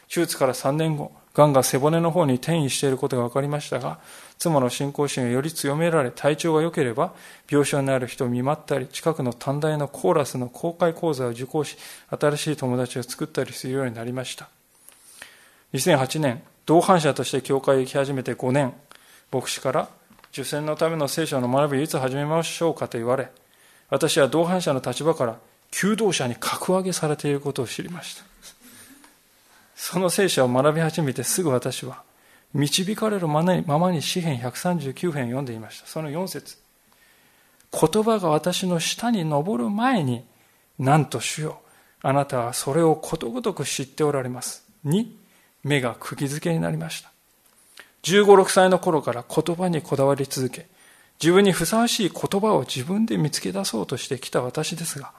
[0.10, 4.00] 手術から3年後、癌が背骨の方に転移していることが分かりましたが、
[4.40, 7.14] 妻の信仰心をより強められ、体調が良ければ、
[7.50, 11.78] 病床にある人を見舞ったり、近くの短大のコーラスの公開講座を受講し、
[12.10, 14.50] 新しい友達を作ったりするようになりました。
[15.74, 18.74] 2008年、同伴者として教会へ行き始めて5年、
[19.32, 19.90] 牧師から、
[20.32, 23.30] 受選のための聖書の学びをいつ始めましょうかと言われ、
[23.90, 25.38] 私は同伴者の立場から、
[25.70, 28.29] 求道者に格上げされていることを知りました。
[29.82, 32.04] その聖書を学び始めてすぐ私は、
[32.54, 35.88] 導かれるままに詩篇139編読んでいました。
[35.88, 36.58] その4節
[37.72, 40.26] 言葉が私の下に登る前に、
[40.78, 41.62] なんと主よ、
[42.02, 44.68] あなたはそれをことごとく知っておられます。
[44.86, 45.08] 2、
[45.64, 47.10] 目が釘付けになりました。
[48.04, 50.68] 15、6歳の頃から言葉にこだわり続け、
[51.22, 55.14] 自分にふさわしい言葉を自分で見つけ出そうとしてきた私ですが、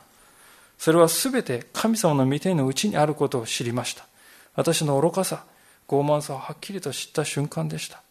[0.77, 4.07] それはすべて神様の御手のうちにあることを知りました。
[4.55, 5.45] 私の愚かさ、
[5.89, 8.03] 傲慢さをはっきりと知った瞬間でした。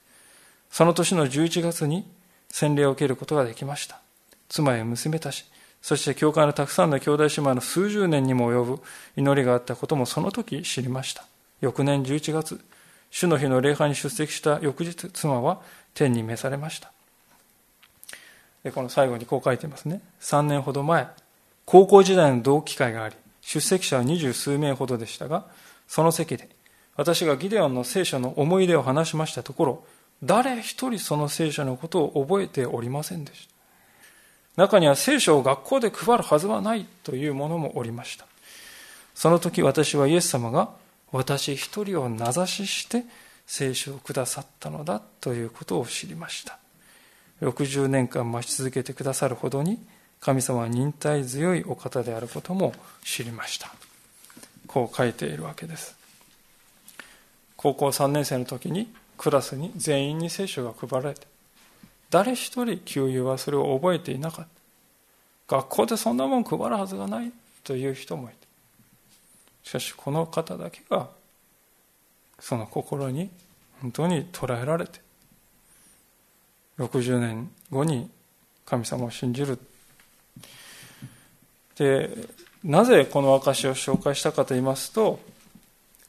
[0.71, 2.05] その年の11月に
[2.49, 3.99] 洗礼を受けることができました。
[4.49, 5.45] 妻や娘たち、
[5.81, 8.81] そして教会のたくさんの兄弟姉妹の数十年にも及ぶ
[9.15, 11.25] 祈りがあったこともその時知りました。
[11.61, 12.59] 翌年11月、
[13.11, 15.61] 主の日の礼拝に出席した翌日、妻は
[15.93, 16.91] 天に召されました。
[18.73, 20.01] この最後にこう書いてますね。
[20.19, 21.07] 3年ほど前、
[21.65, 25.45] 高校時代の同期会があり、出席者は二十数名ほどでしたが、
[25.89, 26.47] その席で、
[26.95, 29.83] 私がギデオンの聖書の思い出を話しましたところ、
[30.23, 34.61] 誰一人その聖書のことを覚えておりませんでした。
[34.61, 38.27] 中には聖書を学校で配るはずはないというものもおりました。
[39.15, 40.69] その時私はイエス様が
[41.11, 43.03] 私一人を名指しして
[43.47, 46.59] 聖書をくださったのだということを知りました。
[47.41, 49.79] 60年間待ち続けてくださるほどに
[50.19, 52.73] 神様は忍耐強いお方であることも
[53.03, 53.73] 知りました。
[54.69, 55.97] こう書いているわけです。
[57.57, 61.27] 高校3年生の時にクラスに全員に聖書が配られて、
[62.11, 64.47] 誰一人給油はそれを覚えていなかっ
[65.47, 65.57] た。
[65.57, 67.31] 学校でそんなもん配るはずがない
[67.63, 68.39] という人もいた。
[69.63, 71.09] しかしこの方だけが
[72.39, 73.29] その心に
[73.81, 74.99] 本当に捉えられて
[76.77, 78.09] 60年後に
[78.65, 79.59] 神様を信じる
[81.75, 82.09] で
[82.63, 85.19] なぜこの証を紹介したかと言いますと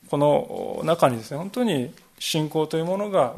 [0.08, 3.36] この中にですね本当に信仰というものが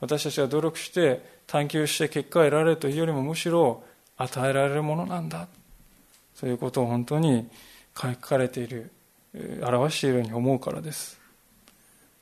[0.00, 3.82] 私たちが努力して探求して結果を得られるというよりもむしろ
[4.16, 5.48] 与えられるものなんだ。
[6.38, 7.48] ということを本当に
[7.96, 8.90] 書かれている
[9.62, 11.18] 表しているように思うからです。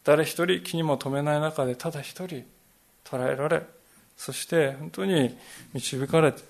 [0.05, 2.45] 誰一人気にも留めない中でただ一人
[3.05, 3.63] 捉えられ
[4.17, 5.37] そして本当に
[5.75, 6.43] 導かれて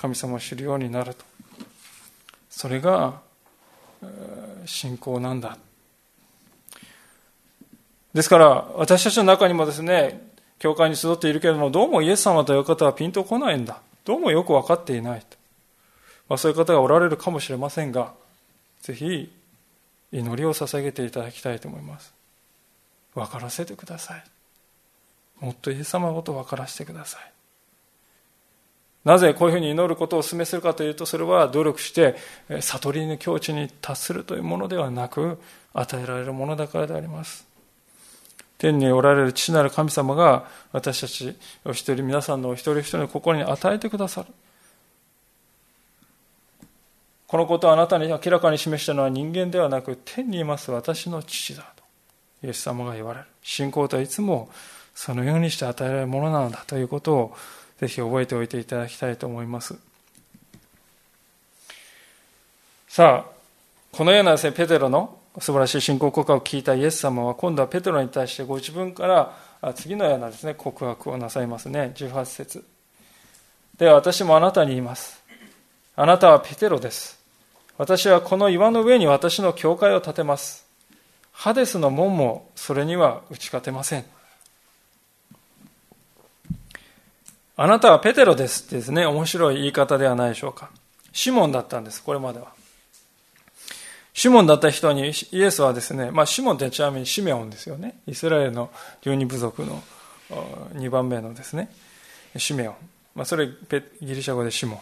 [0.00, 1.27] 神様を知るようになると。
[2.58, 3.20] それが
[4.66, 5.56] 信仰なんだ。
[8.12, 13.80] ですから私たちの中にもですね教会に集っているけれどもどうもイエス様という方はピンとこないんだ。
[14.04, 15.36] どうもよく分かっていないと、
[16.28, 18.12] まあ、そういう方がおられるかもしれませんが
[18.82, 19.30] ぜひ
[20.10, 22.12] 祈りを捧げていただきたいと思います。
[23.14, 24.24] 分からせてください。
[25.38, 27.37] もっとイエス様のことを分からせてください。
[29.08, 32.14] なぜこういうふうに祈ることをお勧めするかというとそれは努力して
[32.60, 35.38] 悟りの境地に達するというものではなく
[35.72, 37.46] 与えられるものだからであります。
[38.58, 44.28] 天におられる父なる神様が私たちお一人皆さんのお一人一人の心に与えてくださる。
[47.28, 51.82] このことをあなたに明らかに示したのは人間ではなく天にいます私の父だと
[52.46, 53.26] イエス様が言われる。
[53.42, 54.50] 信仰とはいつも
[54.94, 57.36] そのようにして与えられるものなのだということを
[57.78, 59.76] ぜひ覚えておいていただきたいと思います。
[62.88, 63.30] さあ
[63.92, 71.92] このようなですねペテロの素晴らしい信仰告白を聞いたイエス様は今度はペテロに対してご自分から次のようなですね告白をなさいますね。
[71.94, 72.64] 18節。
[73.76, 75.22] では私もあなたに言います。
[75.94, 77.18] あなたはペテロです。
[77.76, 80.66] 私はこの岩の上に私の教会を建てます。
[81.30, 84.04] ハデスの門もそれには打ち勝てません。
[87.60, 90.70] あなたはペテロですってですね、面白い言い方ではないでしょうか。
[91.12, 92.52] シモンだったんです、これまでは。
[94.14, 97.98] シモンだった人にイエスはですね、まあシモンってちなみにシメオンですよね。
[98.06, 98.70] イスラエルの
[99.02, 99.82] 十二部族の
[100.74, 101.72] 2番目のですね、
[102.36, 102.74] シメオン。
[103.16, 103.52] まあそれギ
[104.02, 104.78] リシャ語でシモン。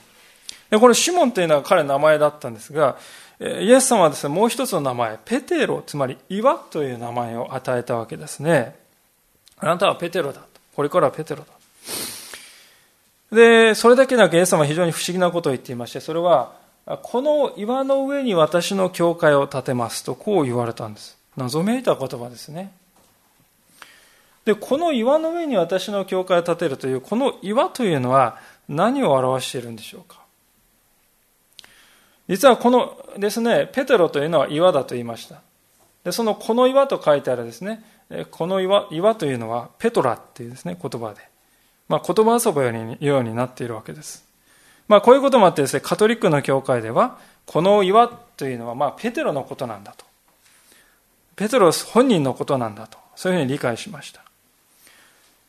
[0.68, 2.98] でこれシモンというのは彼の名前だったんですが、
[3.40, 8.76] イエス様はですね、もう一つの名前、ペテロ、つまり岩という名前を与えたわけですね。
[9.56, 10.46] あなたはペテロだと。
[10.74, 11.46] これからはペテロだ。
[13.32, 16.54] で、それだけなくイエス様は非常に不思議なことを言っていまして、それは、
[17.02, 21.18] この岩の上に私の教会を建てますと、こう言われたんです。
[21.36, 22.72] 謎めいた言葉ですね。
[24.44, 30.20] で、この岩の上に私の教会を建てるという、この岩というのは何を表しているんでしょうか
[32.28, 35.42] 実はこのですね、ペテロというのは岩だと言いました。
[36.04, 37.84] で、そのこの岩と書いてあるですね、
[38.30, 41.20] この岩岩というのはペトラっていうですね、言葉で、
[41.88, 44.24] まあ、言葉遊びのようになっているわけです。
[44.88, 50.04] まあ、こういうこともあってですね、カトリックの教会では、この岩というのは、まあ、ペテロのことなんだと。
[51.36, 52.98] ペテロ本人のことなんだと。
[53.14, 54.22] そういうふうに理解しました。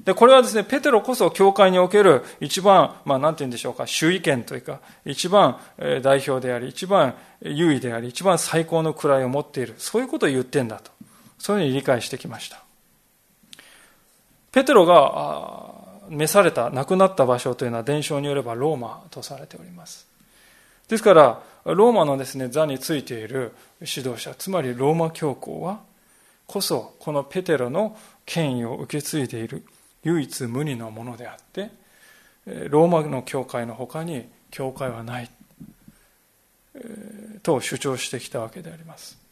[0.04, 5.60] で、これはですね、ペテロこそ教会における一番、まあ、なんて言うんでしょうか、主意見というか、一番
[6.02, 9.76] 代表であり、一番優位であり、一番最高の位を持っている。
[9.78, 10.92] そういうことを言ってんだと。
[11.40, 12.62] そういうふうに理解してきました。
[14.52, 20.08] ペテロが召された、亡くなった場所というのは伝承によればローマとされております。
[20.88, 25.82] ですから、ローマのですね、座についている指導者、つまりローマ教皇は、
[26.46, 29.66] こそ、このペテロの権威を受け継いでいる
[30.04, 31.72] 唯一無二のものであって、
[32.70, 35.30] ローマの教会の他に教会はない、
[37.44, 39.27] と主張してきたわけであります。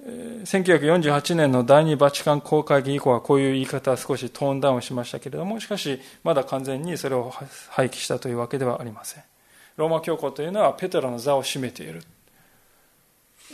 [0.00, 7.32] 1948年の第二バチカン公会議以降はこういう言い方は少しトーンダウンしましたけれども、しかしまだ完全にそれを
[7.70, 9.24] 廃棄したというわけではありません。
[9.76, 12.02] ローマ教皇というのはペテロの座を占めている。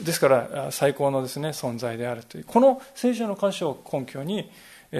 [0.02, 4.50] ですから最高のですね、存在であるという、この聖書の箇所を根拠に、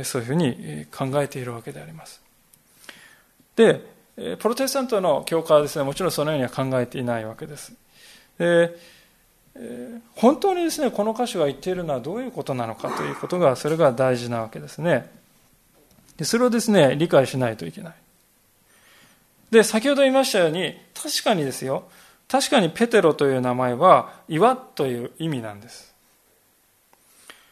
[0.02, 2.22] そういうふうに考えているわけであります。
[3.56, 3.80] で、
[4.16, 7.72] プロテスタントの教会はですね、もちろんそのようには考えていないわけです。
[8.38, 8.93] で
[10.16, 15.10] 本当にですね、この箇所が言っているのはどういうことなのかということが、それが大事なわけですね。
[16.16, 17.94] でそれをですね、理解しないといけない。
[19.50, 21.84] で、先ほど言いましたように、確かにですよ、
[22.28, 25.94] 確かにペテロという名前は岩という意味なんです。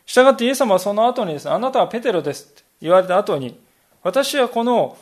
[0.06, 3.58] したがってイエス様はその後にですね、あなたはペテロですって言われた後に、
[4.02, 4.98] 私はこの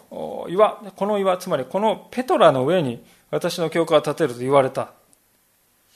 [0.50, 4.92] 岩、この岩、つまりこのペトラの上に私の教会を建てると言われた。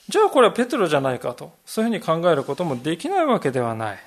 [0.08, 3.98] じゃあこれはペテロじゃないかと、そういうふうに考えることもできないわけではない。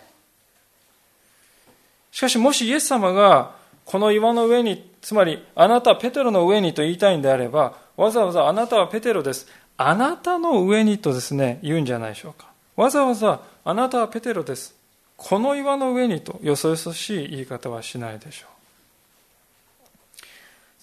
[2.12, 3.56] しかしもしイエス様が
[3.86, 9.48] この岩の上に、つまりあなたはペテロの上にと言いたいんであれば、わざわざあなたはペテロです。
[9.78, 12.48] あなたの上にとですね、言うんじゃないでしょうか。
[12.76, 14.76] わざわざあなたはペテロです。
[15.16, 18.57] この岩の上にとよそよそしい言い方はしないでしょう。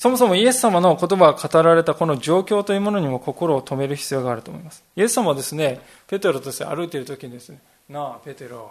[0.05, 4.85] そもそもイエス様の言葉が語られたこの状況というものにも心を止める必要があると思います。
[4.97, 8.71] イエス様はですね、ペテロとして歩いている時にですね、なあ、ペテロ、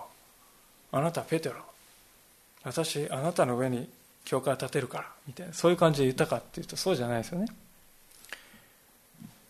[0.91, 1.55] あなたペテロ、
[2.63, 3.89] 私、あなたの上に
[4.25, 7.47] 教会を建てるから、みたいな、そういう感じで言ったかっていうとそうじゃないですよね。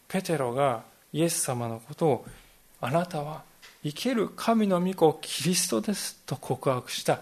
[0.08, 2.26] ペテロがイエス様のことを、
[2.80, 3.44] あなたは
[3.84, 7.20] 生ける神の御子キリストですと告白した、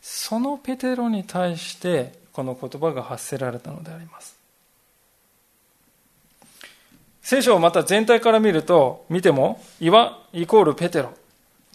[0.00, 4.36] そのペテロに対してこの言葉が発せられたのであります。
[7.22, 11.14] 聖書をまた全体から見ると、見ても、岩イコールペテロ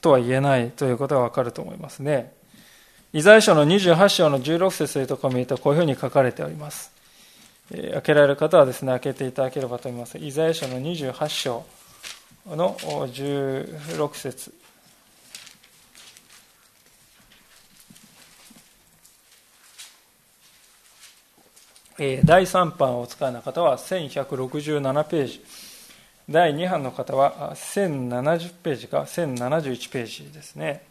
[0.01, 2.33] とは言えないということがわかると思いますね。
[3.13, 6.91] イザヤ書の28章の16節というところを見ると、こういうふうに書かれております。
[7.71, 10.17] え開けられる方はですね、開けていただければと思います。
[10.17, 11.65] イザヤ書の28章
[12.45, 14.53] の16節
[21.99, 25.43] 第3版をお使いの方は1167ページ。
[26.29, 29.01] 第2版の方は1070ページか。
[29.01, 30.81] 1071ページですね。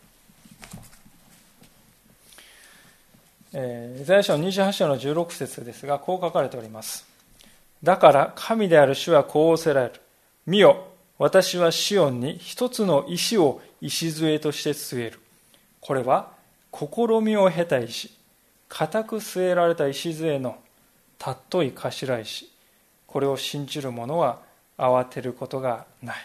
[3.55, 7.07] イザヤ書28章の16節ですがこう書かれております。
[7.83, 9.95] だから神である主はこうおせられる。
[10.45, 15.21] 見よ私はシオンに一つの石を礎として据える。
[15.81, 16.33] これは
[16.71, 18.11] 試みを経た石。
[18.69, 20.59] 固く据えられた礎の
[21.19, 22.51] 尊い頭石
[23.07, 24.41] これを信じる者は
[24.77, 26.17] 慌てることがない。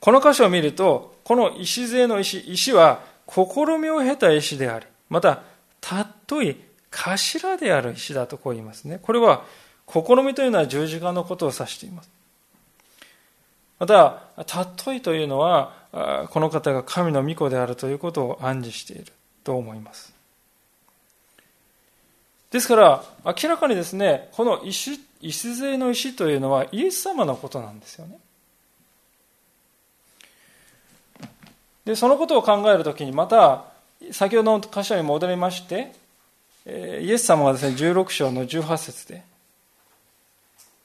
[0.00, 3.42] この箇所を見るとこの礎の石石は試
[3.80, 5.42] みを経た石でありまた
[5.80, 6.56] 尊い
[6.90, 8.98] 頭である石だとこう言いますね。
[9.02, 9.44] これは
[9.88, 12.10] 試みというのは十字架のことを指しています。
[13.78, 19.12] また尊いというのはこの方が神の御子であるということを暗示している
[19.42, 20.13] と思います。
[22.54, 28.16] ですから、明らかにですね、この石、礎の石というのはイエス様のことなんですよね。
[31.84, 33.64] で、そのことを考えるときに、また、
[34.12, 35.94] 先ほどの箇所に戻りまして、
[36.64, 39.24] イエス様はですね、16章の18節で、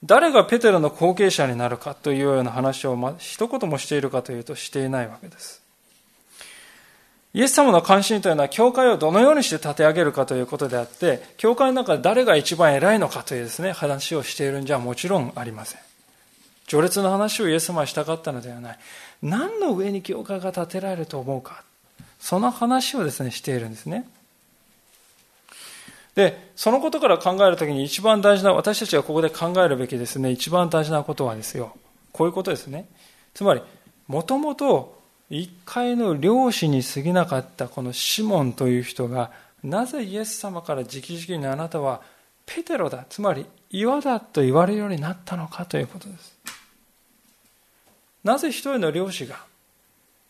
[0.03, 5.68] 誰がペテロの後継者になるかというような話を一言もしているかというとしていないわけです。
[7.33, 15.81] イエス様の関心というのは、教会をどのようにして立て上げるかということであって、教会の中で誰が一番偉いのかというですね、話をしているんじゃもちろんありません。
[16.67, 18.79] 序列の話をイエス様はしたかったのではない。
[19.21, 21.63] 何の上に教会が建てられると思うか。
[22.19, 24.07] その話をですね、しているんですね。
[26.15, 31.75] で、そのことから考えるときに一番大事な、私たちがここで考えるべきですね、一番大事なことはですよ。
[32.11, 32.87] こういうことですね。
[33.33, 33.61] つまり、
[34.07, 34.98] もともと
[35.29, 39.31] 一回の漁師に過ぎなかったこのシモンという人が
[39.63, 42.01] なぜイエス様から直々にあなたは
[42.45, 46.39] ペテロだつまり岩だと言われるようになったのかということです。
[48.23, 49.45] なぜ一人の漁師が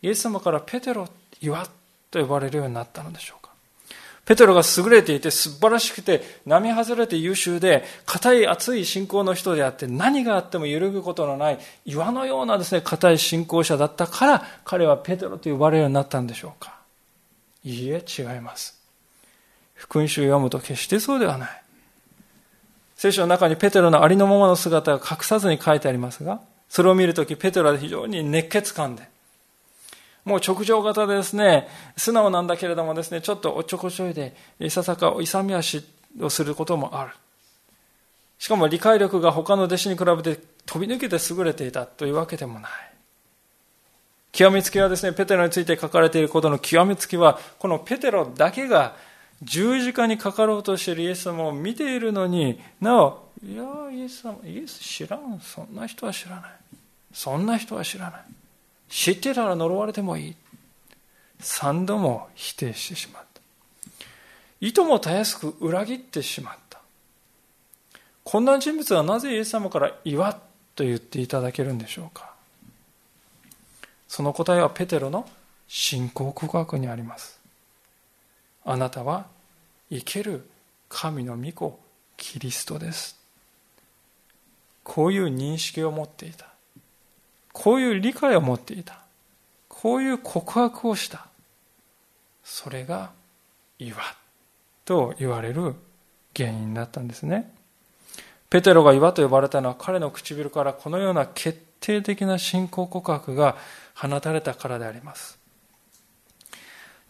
[0.02, 1.08] イエス様からペテロ
[1.40, 1.66] 岩
[2.10, 3.39] と呼ばれるようになったのでしょう
[4.30, 16.78] ペテロが優れていて素晴らしくて並外れて優秀で硬い熱い信仰の人であって何があっても揺るぐことのない岩のようなですね硬い信仰者だったから彼はペテロと呼ばれるようになったんでしょうか。
[17.64, 18.80] いいえ違います。
[19.74, 21.62] 福音書を読むと決してそうではない。
[22.94, 29.09] 聖書の中にペテロのありのままの姿が隠さずに書いてありますがそれを見るときペテロは非常に熱血感で
[30.24, 35.84] もう直情型でですね、素直なんだけれどもですね、ちょっとおっちょこちょいで、いささか勇み足
[36.20, 37.12] をすることもある。
[38.38, 42.70] しかも理解力が他の弟子に比べて飛び抜けて優れていたというわけでもない。
[44.32, 48.96] 極めつきはですね、ペテロについて書かれていることの極めつきは、このペテロだけが
[49.42, 55.40] 十字架にかかろうとしているイエス様を見ているのになお、いや、イエス様、イエス知らん。
[55.40, 56.50] そんな人は知らない。
[57.12, 58.20] そんな人は知らない。
[58.90, 60.36] 知ってたら呪われてもいい。
[61.38, 63.40] 三度も否定してしまった。
[64.60, 66.80] いともたやすく裏切ってしまった。
[68.24, 70.34] こんな人物はなぜイエス様から岩
[70.74, 72.34] と言っていただけるんでしょうか。
[74.06, 75.26] その答えはペテロの
[75.68, 77.40] 信仰告白にあります。
[78.64, 79.26] あなたは
[79.88, 80.48] 生ける
[80.88, 81.78] 神の御子
[82.16, 83.16] キリストです。
[84.82, 86.46] こういう認識を持っていた。
[87.52, 89.00] こういう理解を持っていた。
[89.68, 91.26] こういう告白をした。
[92.44, 93.10] それが
[93.78, 93.96] 岩
[94.84, 95.74] と言われる
[96.36, 97.52] 原因だったんですね。
[98.50, 103.56] ペテロが岩と呼ばれたのは彼の唇からこのような決定的な信仰告白が
[103.94, 105.39] 放たれたからであります。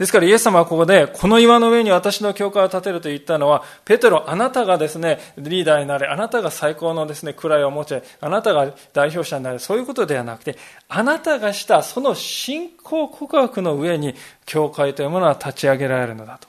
[0.01, 10.57] ですからイエス様はここで、この岩の上に私の教会を建てると言ったのは、ペテロ、あなたがですね、リーダーになれ、あなたが最高のですね、位を持ち、あなたが代表者になれ、そういうことではなくて、
[10.89, 14.15] あなたがしたその信仰告白の上に、
[14.47, 16.49] 教会というものは立ち上げられるのだと。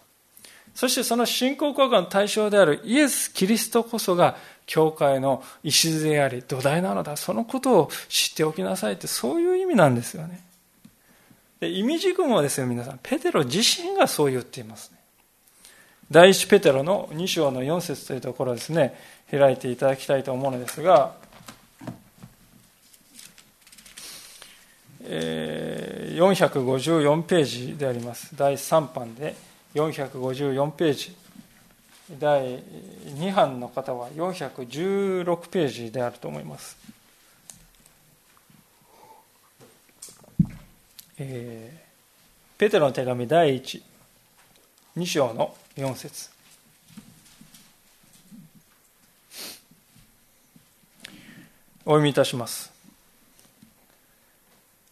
[0.73, 7.17] そしてその信仰告白の対象であるイエス・キリストこそが、教会の礎であり、土台なのだ。
[7.17, 10.39] そのことを知っておきなさいって、そういう意味なんですよね。
[11.61, 12.99] で意味軸もですよ、皆さん。
[13.03, 14.97] ペテロ自身がそう言っていますね。
[16.09, 18.97] 第一ペテロの2章の4節というところですね、
[19.29, 21.13] 開いていただきたいと思うのですが、
[25.03, 28.35] え、454ページであります。
[28.35, 29.35] 第3版で
[29.75, 31.15] 454ページ。
[32.19, 32.57] 第
[33.05, 36.75] 2版の方は416ページであると思います。
[41.23, 43.79] えー、ペテロの手紙第1、
[44.97, 46.31] 2章の4節
[51.85, 52.73] お読みいたします。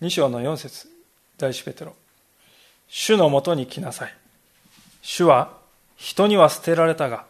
[0.03, 0.87] 2章の4節
[1.39, 1.95] 第一ペテロ。
[2.87, 4.13] 主のもとに来なさい。
[5.01, 5.57] 主は
[5.95, 7.25] 人には捨てられたが、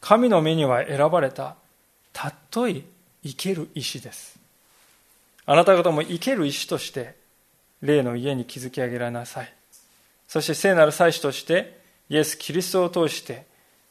[0.00, 1.56] 神の目には選ばれた、
[2.14, 2.82] たっとい
[3.22, 4.38] 生ける石です。
[5.44, 7.20] あなた方も生ける石として
[7.82, 9.52] 霊の家に築き上げられなさい。
[10.28, 11.78] そして聖なる祭司として、
[12.08, 13.44] イエス・キリストを通して、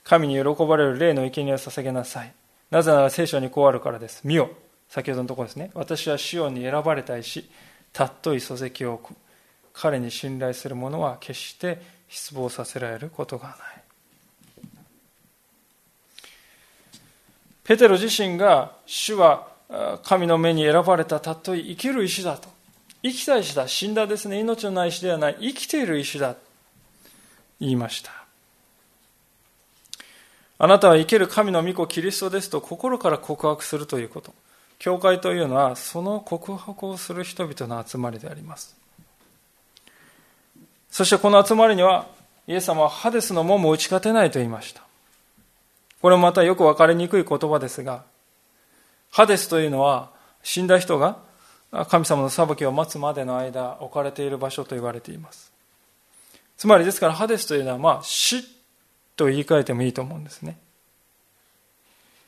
[0.03, 2.33] 神に喜ばれる霊の生贄を捧げなさい。
[2.71, 4.21] なぜなら聖書にこうあるからです。
[4.23, 4.49] 見よ。
[4.89, 5.71] 先ほどのところですね。
[5.73, 7.49] 私はシオンに選ばれた石、
[7.93, 9.17] たっとい礎石を置く。
[9.73, 13.57] 彼に信頼する者は決して失望させられることがない。
[17.63, 19.47] ペテロ自身が主は
[20.03, 22.49] 神の目に選ばれたたっとい生きる石だと
[23.03, 23.67] 生きた石だ。
[23.67, 24.39] 死んだですね。
[24.39, 25.37] 命のない石ではない。
[25.39, 26.35] 生きている石だ。
[27.59, 28.11] 言いました。
[30.59, 34.33] あなたは生ける神の御子キリストですと心から告白するということ。
[34.77, 38.75] 教会というのはその告白をする人々の集まりであります。
[40.91, 42.07] そしてこの集まりには
[42.47, 44.83] イエス様はハデスの門も打ち勝てないと言いました。
[46.01, 48.03] これもまたよく分かりにくい言葉ですが、
[49.11, 50.11] ハデスというのは
[50.43, 51.17] 死んだ人が
[51.71, 55.51] 神様の裁きを待つまでの間置かれている場所と言われています。
[56.57, 58.43] つまりですからハデスというのはまあ死
[59.15, 60.57] と言い換えてもいいと思うんですね。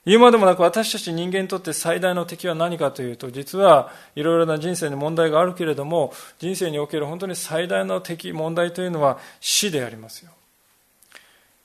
[0.06, 10.32] 言うまでもなく私たち人間にとって最大の敵は何かというと実はいろいろな人生に問題があるけれども人生における本当に最大の敵問題というのは死でありますよ。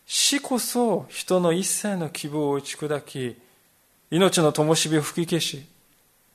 [0.07, 3.37] 死こそ人の一切の希望を打ち砕き
[4.11, 5.66] 命の灯火を吹き消し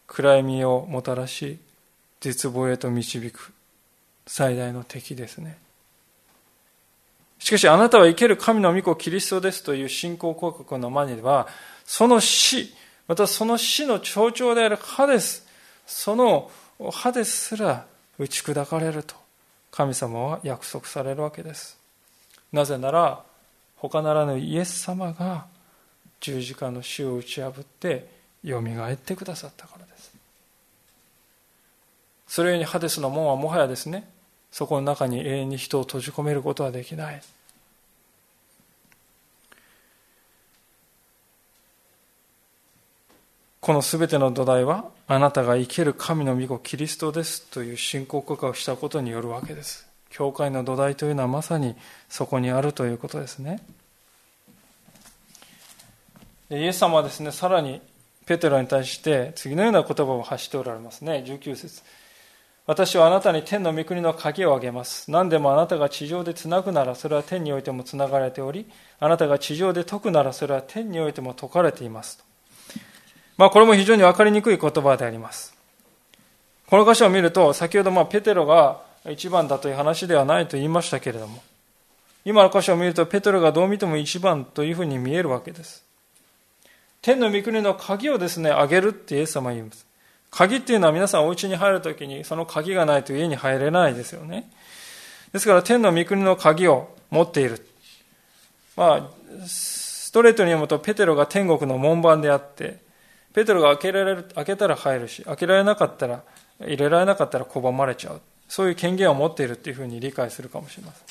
[0.07, 1.59] 暗闇をもたらし
[2.21, 3.53] 絶望へと導く
[4.25, 5.57] 最大の敵ですね。
[7.39, 11.47] しかしあなたは生ける神の御子キリストですという信仰広告の前には、
[11.85, 12.73] その死、
[13.05, 15.45] またその死の象徴であるハデス、
[15.85, 16.49] その
[16.91, 17.85] ハデスすら
[18.17, 19.15] 打ち砕かれると
[19.71, 21.77] 神様は約束されるわけです。
[22.53, 23.23] なぜなら、
[23.75, 25.45] 他ならぬイエス様が
[26.21, 28.07] 十字架の死を打ち破って
[28.41, 29.92] よみがえってくださったからです。
[32.33, 34.09] それゆえにハデスの門はもはやですね、
[34.51, 37.21] そこの中に永遠に人を閉じ込めることはできない。
[43.61, 49.87] このすべての土台は、あなたが生ける神の御子キリストですという信仰告白したことによるわけです。
[50.09, 51.75] 教会の土台というのはまさに
[52.09, 53.61] そこにあるということですね。
[56.49, 57.79] イエス様はですね、さらに
[58.25, 61.23] ペテロに対して次のような言葉を発しておられますね。
[61.27, 61.83] 19節
[62.65, 65.11] 私はあなたに天の御国の鍵をあげます。
[65.11, 68.67] 何でもあなたが地上でつなぐならそれは天においてもつながれており、
[68.99, 72.23] あなたが地上で解くならそれは天においても解かれています。
[73.35, 75.53] まあ、これも非常に分かりにくい言葉であります。
[76.67, 81.43] この箇所を見ると、先ほどまあペテロが一番だという話ではないと言いましたけれども、
[82.23, 85.83] 今の箇所を見ると、ペテロがどう見ても一番というふうに見えるわけです。
[87.01, 89.85] 天の御国の鍵をですね、あげるってイエス様は言います。
[90.33, 94.49] 鍵っていうのは皆さんお家に入るときに、その鍵がないと家に入れないですよね。
[95.31, 97.63] ですから、天の御国の鍵を持っている。
[98.75, 102.79] まあ、ストレートに読むと、ペテロが天国の門番であって、
[103.33, 106.23] ペテロが開けられる、開けたら入るし、開けられなかったら、
[106.61, 108.21] 入れられなかったら拒まれちゃう。
[108.47, 111.05] そういう権限を持っているっていうふうに理解するかもしれません。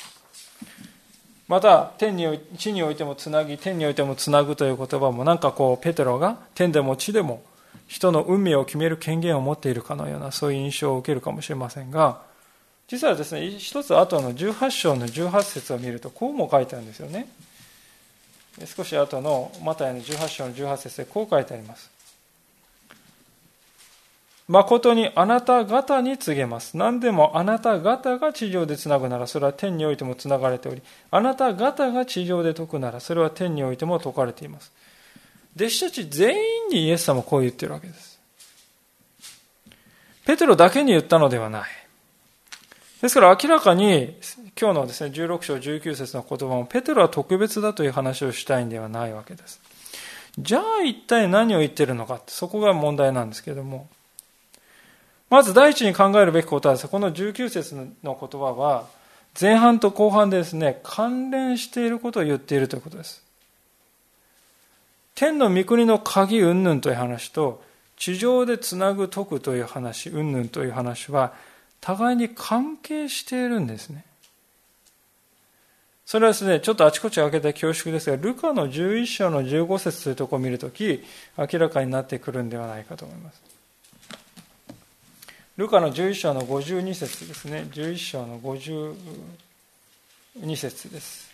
[1.47, 7.45] また、天に、地においてもつなぎ、天においてもつなぐという言葉も、なんかこう、ペテロが天でも地でも
[7.87, 12.21] 人の運命を決める権限を持っているかのような、そういう印象を受けるかもしれませんが、
[12.89, 17.27] 実はですね、一つ後の18章の18節を見ると、こうも書いてあるんですよね。
[18.67, 21.91] 少し後のマタイの18章の18節でこう書いてあります。
[24.49, 26.77] 誠にあなた方に告げます。
[26.77, 34.71] 何でもあなた方が地上でつなぐならそれは天においてもつながれており、あなた方が地上で解くならそれは天においても解かれています。
[35.57, 38.21] 弟子たち全員にイエス様こう言ってるわけです。
[40.25, 41.71] ペテロだけに言ったのではない。
[43.01, 44.17] ですから明らかに
[44.59, 49.61] 今日のですね、16章19節の言葉もペテロは特別だという話をしたいんではないわけです。
[50.39, 53.89] じゃあ一体何を言ってるのかそこが問題なんですけれども。
[55.29, 58.87] まず第一に考えるべきことはこの19節の言葉は、
[59.41, 63.23] 前半と後半でですね、関連していることを言っているということです。
[65.15, 67.63] 天の御国の鍵云々という話と、
[67.97, 71.35] 地上でつなぐ解くという話、云々という話は、
[71.81, 74.05] 互いに関係しているんですね。
[76.05, 81.03] それはですね、ちょっとあちこち開けた恐縮ですが、ルカの11章の15節というところを見るとき、
[81.39, 83.41] 明らかになってくるんではないかと思います。
[85.57, 87.67] ルカの11章の52節ですね。
[87.71, 88.97] 11章の52
[90.57, 91.32] 節です。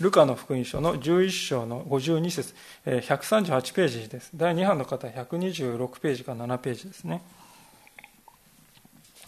[0.00, 4.30] ルカの福音書の11章の52節138ページです。
[4.34, 7.22] 第2版の方は126ページか7ページですね。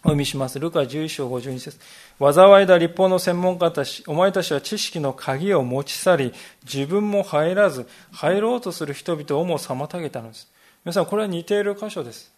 [0.00, 0.60] お読みします。
[0.60, 1.78] ルカ11章52節
[2.20, 10.48] 災いだ立法の専門家たち、お前たちは知識の鍵を持ち去り、自分も入らず、入ろうとする人々をも妨げたのです。
[10.84, 12.30] 皆さん、これは似ている箇所です。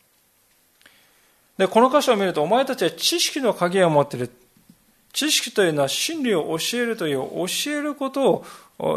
[1.58, 4.30] で、この箇所を見ると、お前たちは知識の鍵を持っている。
[5.12, 8.44] 知識というのは真理を教えるという教えること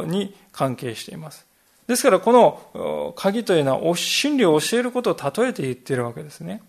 [0.06, 1.46] に関係しています。
[1.88, 6.62] ですから、この鍵というのは真理を教えることを例えて言っているわけですね。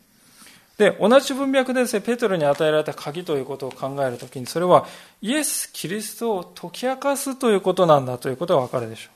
[0.76, 4.86] で、同じ文脈でですね、ペトロに与えられた鍵ということを考えるときに、それは
[5.22, 9.14] イエス・キリストを解き明かすということなんだということがわかるでしょう。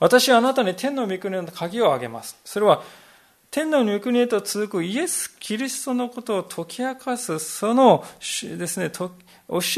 [0.00, 2.36] 私はあなたに天の御国の鍵をあげます。
[2.44, 2.82] それは、
[3.50, 9.10] 天皇の御国へと続くイエス・キリストのことを解き明かす、そのですね、教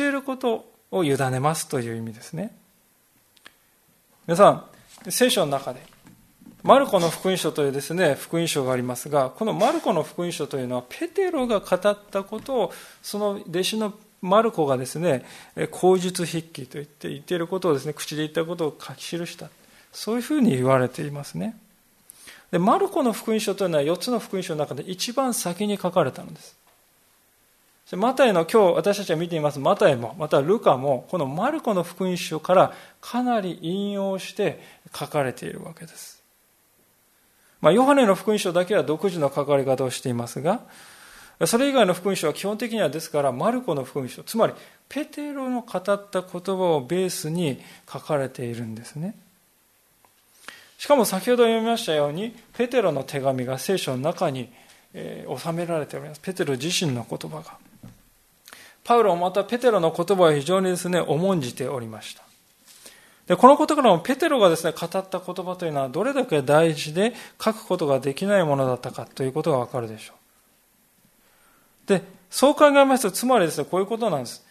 [0.01, 2.57] えることを委ねますという意味ですね。
[4.27, 5.81] 皆さん、聖書の中で、
[6.63, 15.25] マルコの福音書というですね、福音書がありますが、このマルコの福音書というのは、ペテロが語ったことを、その弟子のマルコがですね、
[15.71, 19.49] 口述筆記と言って言っていることをですね、口で言ったことを書き記した。
[19.93, 21.57] そういうふうに言われていますね。
[22.51, 26.57] で、マルコの福音書というのは4つの福音書の中で一番先に書かれたのです。
[27.97, 34.61] マタイの今日私たちが見ていますマタイも、またルカも、このマルコの福音書からかなり引用して
[34.95, 36.23] 書かれているわけです。
[37.61, 40.61] まあ、ヨハネの福音書だけは独自の書かれ方をしていますが、
[41.47, 44.53] それ以外の福音書は基本的にはですから、マルコの福音書、つまり
[44.89, 49.17] ペテロの語った言葉をベースに書かれているんですね。
[50.81, 54.51] しかも先ほど読みましたように、ペテロの手紙が聖書の中に、
[54.95, 56.21] え、収められております。
[56.23, 57.59] ペテロ自身の言葉が。
[58.83, 62.23] パウロもまたペテロの言葉を非常にですね、重んじておりました。
[63.27, 70.15] で、このことからもペテロがですね、語った言葉というのはどれだけ大事で書くことができないものだったかということがわかるでしょ
[71.85, 71.89] う。
[71.89, 74.47] で、そう考えますと、つまりですね、こういうことなんです。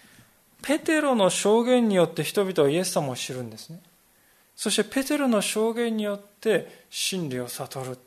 [0.61, 3.82] ペテロの証言によって人々はイエス様を知るんですね。
[4.60, 7.97] そしてペテロの証言によって真理を悟る。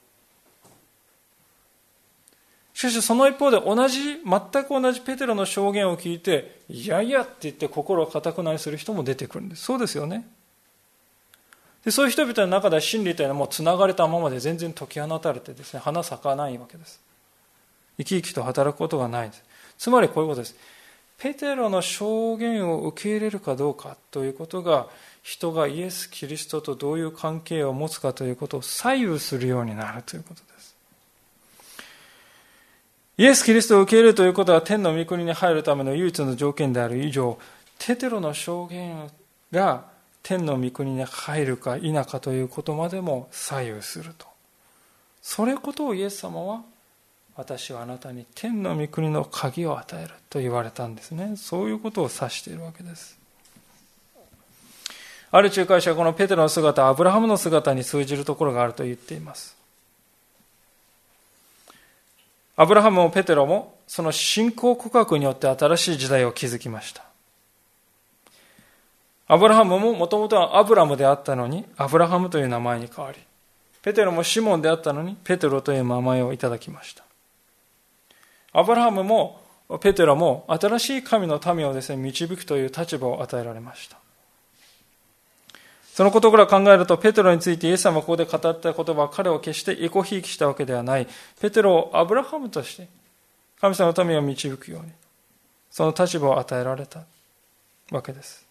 [2.75, 9.63] しかしその一方で同じ、全く同じペテロの証言を聞いて、いやいやって言って心を固くなりする人も出てくるんです。
[9.65, 10.29] そうですよね。
[11.87, 17.01] でそういう人々の中では真理というのはもう繋がれたままで全然解き放たれてですね、花咲かないわけです。
[17.97, 19.43] 生き生きと働くことがないです。
[19.79, 20.55] つまりこういうことです。
[21.17, 24.89] ペテロの証言を受け入れるかどうかということが
[25.23, 30.75] 人がイエス・キリストとどういう関係を持つかということを左右するようになるということです。
[33.19, 37.39] イエス・キリストを受け入れるということは天の御国に入るための唯一の条件である以上、
[37.79, 39.11] テテロの証言
[39.53, 39.85] が
[40.23, 44.27] 天の御国に入るか否かということまでも左右すると。
[45.21, 46.63] それことをイエス様は
[47.37, 51.37] 私はあなたに天の御国の鍵を与えると言われたんですね。
[51.37, 53.22] そういうことを指しているわけです。
[55.33, 59.57] ある仲介者はこのペテロの姿、アブラハムの姿に通じるところがあると言っています。
[62.55, 67.03] アブラハムもペテロもその信仰告白によって新しい時代を築きました。
[69.27, 73.19] アブラハムももともとはアブラムであったのに、アブラハムという名前に変わり、
[73.81, 77.05] ペテロもシモンであったのに、ペテロという名前をいただきました。
[78.53, 79.41] アブラハムも
[79.81, 84.02] ペテロも新しい神の民をですね、導くという立場を与えられました。
[85.93, 91.07] そのことから考えると、ペテロについてイエス様がここで語った言葉は彼を決してエコひいきしたわけではない。
[91.39, 92.89] ペテロをアブラハムとして、
[93.61, 94.93] 神様の民を導くように、
[95.71, 97.05] その立場を与えられた
[97.91, 98.47] わけです。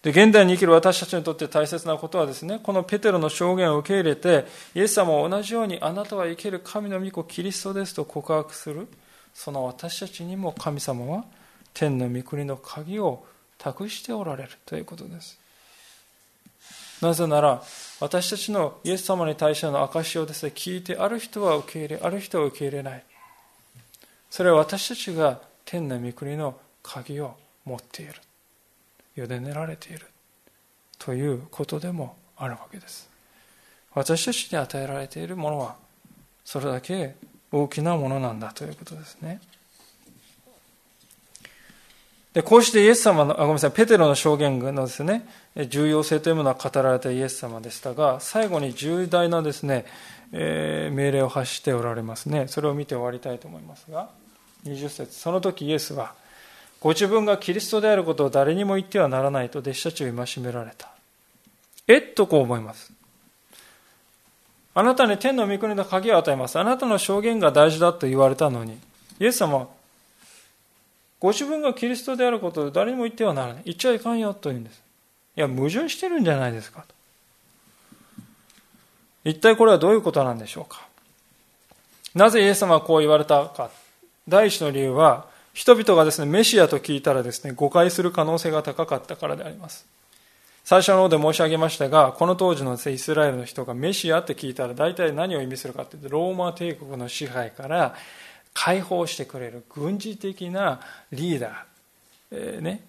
[0.00, 8.88] で、現代に生きる私たちにとって大切なことはですね、このペテロの証言を受け入れて、イエス様も同じようにあなたは生ける神の御子キリストですと告白する、
[9.34, 11.24] その私たちにも神様は
[11.74, 13.26] 天の御国の鍵を
[13.58, 15.38] 託しておられるということです。
[17.00, 17.62] なぜなら、
[18.00, 23.04] 私たちのイエス様に対しての証をですね、聞いて、ある人は受け入れ、ある人は受け入れない。
[24.30, 28.14] それは私たちが天の御国の鍵を持っている。
[29.16, 30.06] 委ねられている。
[30.98, 33.08] ということでもあるわけです。
[33.94, 35.76] 私たちに与えられているものは、
[36.44, 37.16] それだけ
[37.50, 39.40] 大きなものなんだということですね。
[42.36, 45.26] で、こうしてイエス様の、あ、ごめんなさい、ペテロの証言のですね、
[45.70, 49.86] 重要性というものは語られたイエス様でしたが、最後に重大なですね、
[50.32, 52.46] えー、命令を発しておられますね。
[52.48, 54.10] それを見て終わりたいと思いますが、
[54.66, 56.12] 20節その時イエスは、
[56.78, 60.90] ご自分がキリストであることを誰にも言ってはならないと弟子たちを戒められた。
[61.88, 62.92] えっとこう思います。
[64.74, 66.58] あなたに天の御国の鍵を与えます。
[66.58, 68.78] あなたの証言が大事だと言われたのに、
[69.20, 69.68] イエス様は
[71.18, 73.62] ご自分がキリストであることを誰にも言ってはならない。
[73.64, 74.82] 言っちゃいかんよと言うんです。
[75.36, 76.94] いや、矛盾してるんじゃないですかと。
[79.24, 80.86] 一体これはどういうことなんでしょうか。
[82.14, 83.70] なぜイエス様はこう言われたか。
[84.28, 89.86] 第一の理由は、人々がですね、メシアと聞いたらですね、誤解する可能性が高かったからであります。
[90.64, 97.94] 最初の方で申し上げましたが、この当時のイスラエルの人がメシアって聞いたら大体何を意味するかというと、ローマ帝国の支配から
[98.56, 100.80] 解放してくれる軍事的な
[101.12, 101.52] リーダー、
[102.30, 102.80] えー、ね。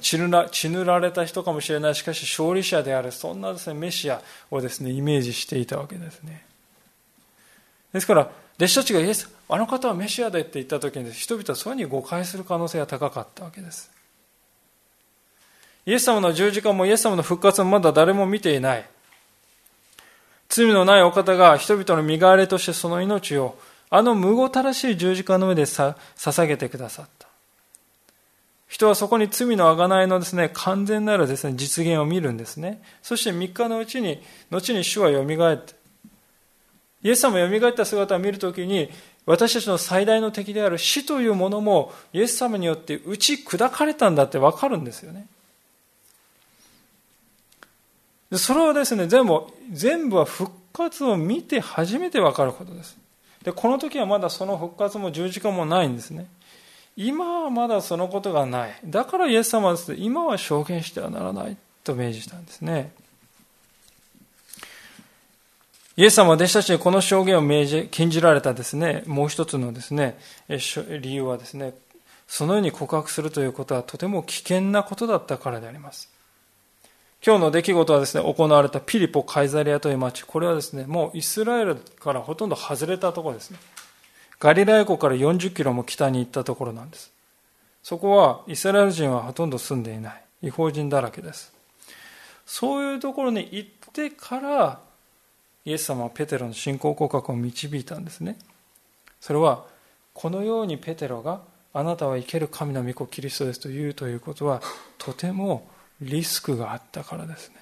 [0.00, 1.94] 血塗ら血塗られた人かもしれない。
[1.94, 4.20] しかし勝利者であるそんなです、ね、メシア
[4.50, 6.44] をです、ね、イメージしていたわけですね。
[7.92, 13.90] ですから弟子たちがイエスあの方はメシアでって言った時に人々はそういうふうに誤解する可能性が高かったわけです。
[15.86, 18.84] イエス様の十字架もイエス様の復活もまだ誰も見ていない。
[20.48, 23.56] 罪のないお方が人々の身代わりとしてその命を
[23.90, 27.28] あの無ごたらしい十字架の上でさ捧げてくださった。
[28.68, 32.82] 人はそこに罪の贖いのですね、完全なるですね、実現を見るんですね。
[33.02, 35.74] そして3日のうちに、後に主は蘇って、
[37.02, 38.90] イエス様が蘇った姿を見るときに、
[39.24, 45.26] 私たちの最大の敵である死というものも、イエス様によって打ち砕かれたんだってわかるんですよね。
[48.34, 52.98] それはですね、全部、全部は復活を見て初めてわかることです。
[53.48, 56.26] で、この時はまだその復活も十字架もないんですね。
[56.98, 58.78] 今はまだそのことがない。
[58.84, 62.92] だからイエス様はですね、今は証言してはならないと明示したんですね。
[65.96, 70.18] イエス様は弟子たちにこの証言を命じ、禁じられたですね、もう一つのですね、
[71.00, 71.72] 理由はですね、
[72.26, 76.10] そのように告白するということはとても危険なことだったからであります。
[77.24, 83.58] 今日の出来事はですね、行われたピリポ・カイザリアという町、これはですね、もうイスラエルからほとんど外れたところですね。
[84.38, 87.12] ガリラヤ湖から40キロも北に行ったところなんです。
[87.82, 90.22] そこはイスラエル人はほとんど住んでいない。
[90.42, 91.52] 違法人だらけです。
[92.46, 94.80] そういうところに行ってから、
[95.64, 98.38] イエス様はペテロの信仰告白を導いたんですね。
[99.20, 99.66] それは、
[100.14, 101.40] このようにペテロが
[101.74, 104.62] あなたは生ける神の御子キリストですと言うということは、
[104.98, 105.68] とても
[106.00, 107.56] リスクがあったからですね。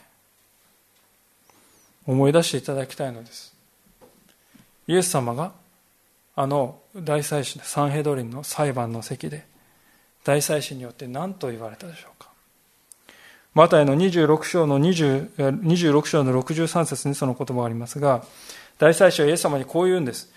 [2.07, 3.55] 思い出していただきたいのです。
[4.87, 5.53] イエス様が
[6.37, 9.47] あの大祭司サンヘドリンの裁判の席で
[10.23, 12.29] 大祭司によって何と言われたでしょうか
[13.55, 18.23] マタイの26章の20 26章の63節にその言葉がありますが、
[18.79, 20.31] 大祭司はイエス様にこう言うんです。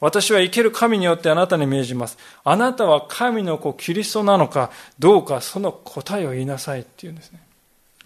[0.00, 2.18] 私は生ける神によってあなたに命じます。
[2.42, 7.43] あなたは神の子キリストなのかどうかその答えを言いなさいって言うんですね。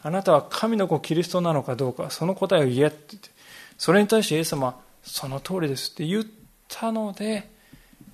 [0.02, 3.30] あなたは神の子キリストなのかどうかその答えを言えって言って。
[3.78, 6.24] それに対してイエス様はその通りですって言っ
[6.66, 7.48] たので、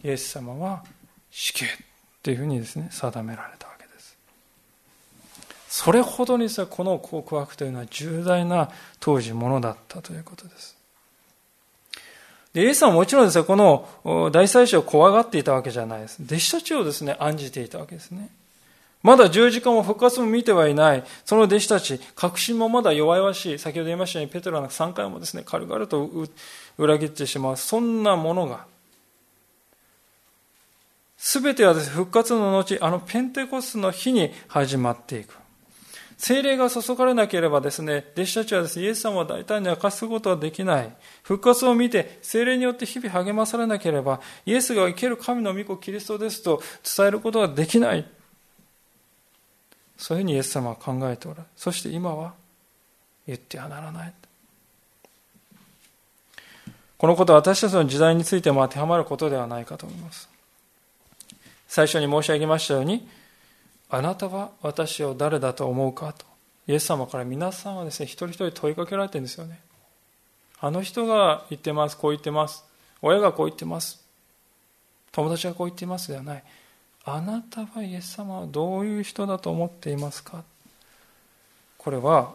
[0.04, 0.84] イエス様は
[1.30, 1.68] 死刑っ
[2.22, 4.16] ていうふうにですね、定められたわけです。
[5.68, 8.70] それほどにさこの告白というのは重大な
[9.00, 10.76] 当時ものだったということです。
[12.52, 16.22] でイエス様はもちろんですね、この大祭司を怖がっていたわけじゃないです。
[16.22, 18.28] 弟子たちをですね、案じていたわけですね。
[19.04, 26.10] まだ十字架も復活も見てはいない、その弟子たち、確信もまだ弱々しい、先ほど言いましたように、ペトロが3回もですね、軽々と
[26.78, 28.64] 裏切ってしまう、そんなものが、
[31.18, 35.36] すべてはです、ね、復活の後、あのペンテコスの日に始まっていく。
[36.16, 40.90] 精霊が注がれなければですね、弟子たちはですね、イエス様を大胆に明かすことはできない。
[41.22, 46.62] 復活を見て、精霊によって日々励まされなければ、イエスが生ける神の御子キリストですと
[46.96, 48.13] 伝えることはできない。
[49.96, 51.48] そういうふうにイエス様は考えておられる。
[51.56, 52.34] そして今は
[53.26, 54.12] 言ってはならない。
[56.96, 60.28] このことは私たちの時代についても当てはまることではないかと思います。
[61.68, 63.08] 最初に申し上げましたように、
[63.96, 66.26] あなたは私を誰だと思うかと
[66.66, 69.60] イエス様から皆さんはですね一人一人問いかけられてるんですよね
[70.60, 72.64] あの人が言ってますこう言ってます
[73.02, 74.04] 親がこう言ってます
[75.12, 76.44] 友達がこう言ってますではない
[77.04, 80.42] あなたはイエス様はどういう人だと思っていますか？
[81.78, 82.32] これは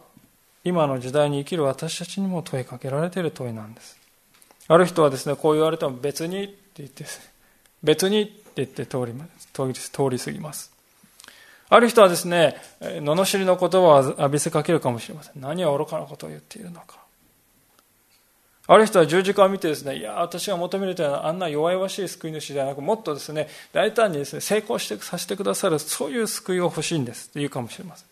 [0.63, 3.97] 今の時代に生きる私たちにも問いかけられている問いなんです
[4.67, 7.05] ある人はですねこう言われても別にって言って
[7.81, 9.13] 別にって言って通り
[9.73, 10.71] 通り過ぎます
[11.71, 15.33] ある人はですね、罵りの言葉を浴びせかけるかもしれません。
[15.39, 16.98] 何を愚かなことを言っているのか。
[18.71, 28.07] ある人は十字架を見てですね、いや、私が求めるというのはあんな弱々しい救い主ではなく、もっとですね、大胆にですね、成功してさせてくださる、そういう救いを欲しいんですと言うかもしれません。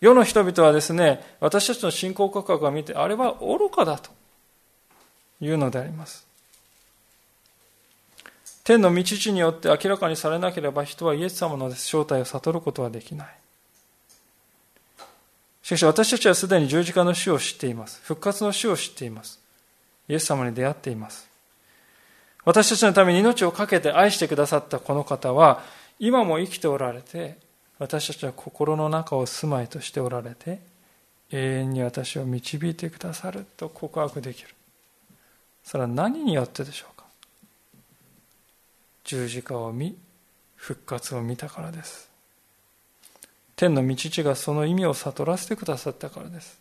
[0.00, 4.10] 世の人々はですね、私たちの信仰告白を見て、あれは愚かだと
[5.42, 6.26] いうのであります。
[8.64, 13.28] 天の道地によって明らかにされなければ人はイエス様の正体を悟ることはできない。
[15.68, 18.00] しかし私たちはすでに十字架の死を知っています。
[18.02, 19.38] 復活の死を知っています。
[20.08, 21.28] イエス様に出会っています。
[22.46, 25.62] 私たちのために命を懸けて愛してくださったこの方は、
[25.98, 27.36] 今も生きておられて、
[27.78, 30.60] 私たちは心の中を住まいとしておられて、
[31.32, 34.48] 永遠に私を導いてくださると告白できる。
[35.64, 37.04] それは何によってでしょうか
[39.04, 39.98] 十字架を見
[40.56, 42.07] 復活を見たからです
[43.58, 46.60] 天の御父がその意味を悟らせてくださったからです。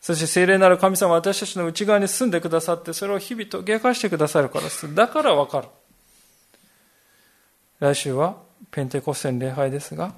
[0.00, 4.92] そして聖霊なる神様は私たちの内側に住んでくださってそれを日々解き明かしてくださるからです。
[4.92, 5.68] だからわかる。
[7.78, 8.36] 来週は
[8.72, 10.14] ペンテコステの礼拝ですが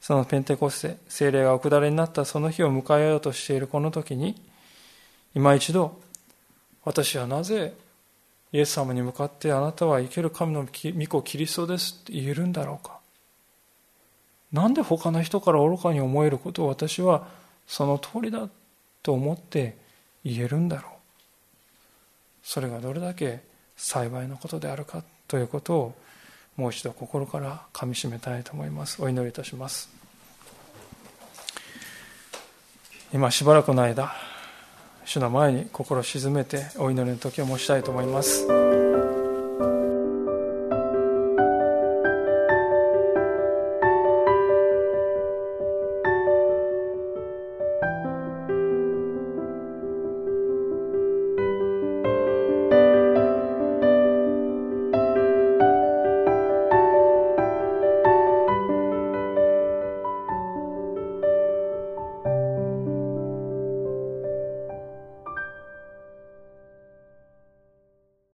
[0.00, 4.34] そのペンテコステ聖霊がお下りになったその日を迎えようとしているこの時に
[5.34, 6.00] 今一度
[6.84, 7.74] 私はなぜ
[8.52, 12.95] イエス様に向かってあなたは生ける神の御子キリストですって言えるんだろうか。
[14.52, 17.26] なんで他の人から愚かに思えることを私は
[17.66, 18.48] その通りだ
[19.02, 19.76] と思って
[20.24, 20.92] 言えるんだろう。
[22.42, 23.40] それがどれだけ
[23.76, 25.94] 幸いなことであるかということを
[26.56, 29.02] もう一度心からかみしめたいと思います。
[29.02, 29.90] お祈りいたします。
[33.12, 34.12] 今しばらくの間
[35.04, 38.95] 主の前に心を静めてお祈りの時を持ちたいと思います。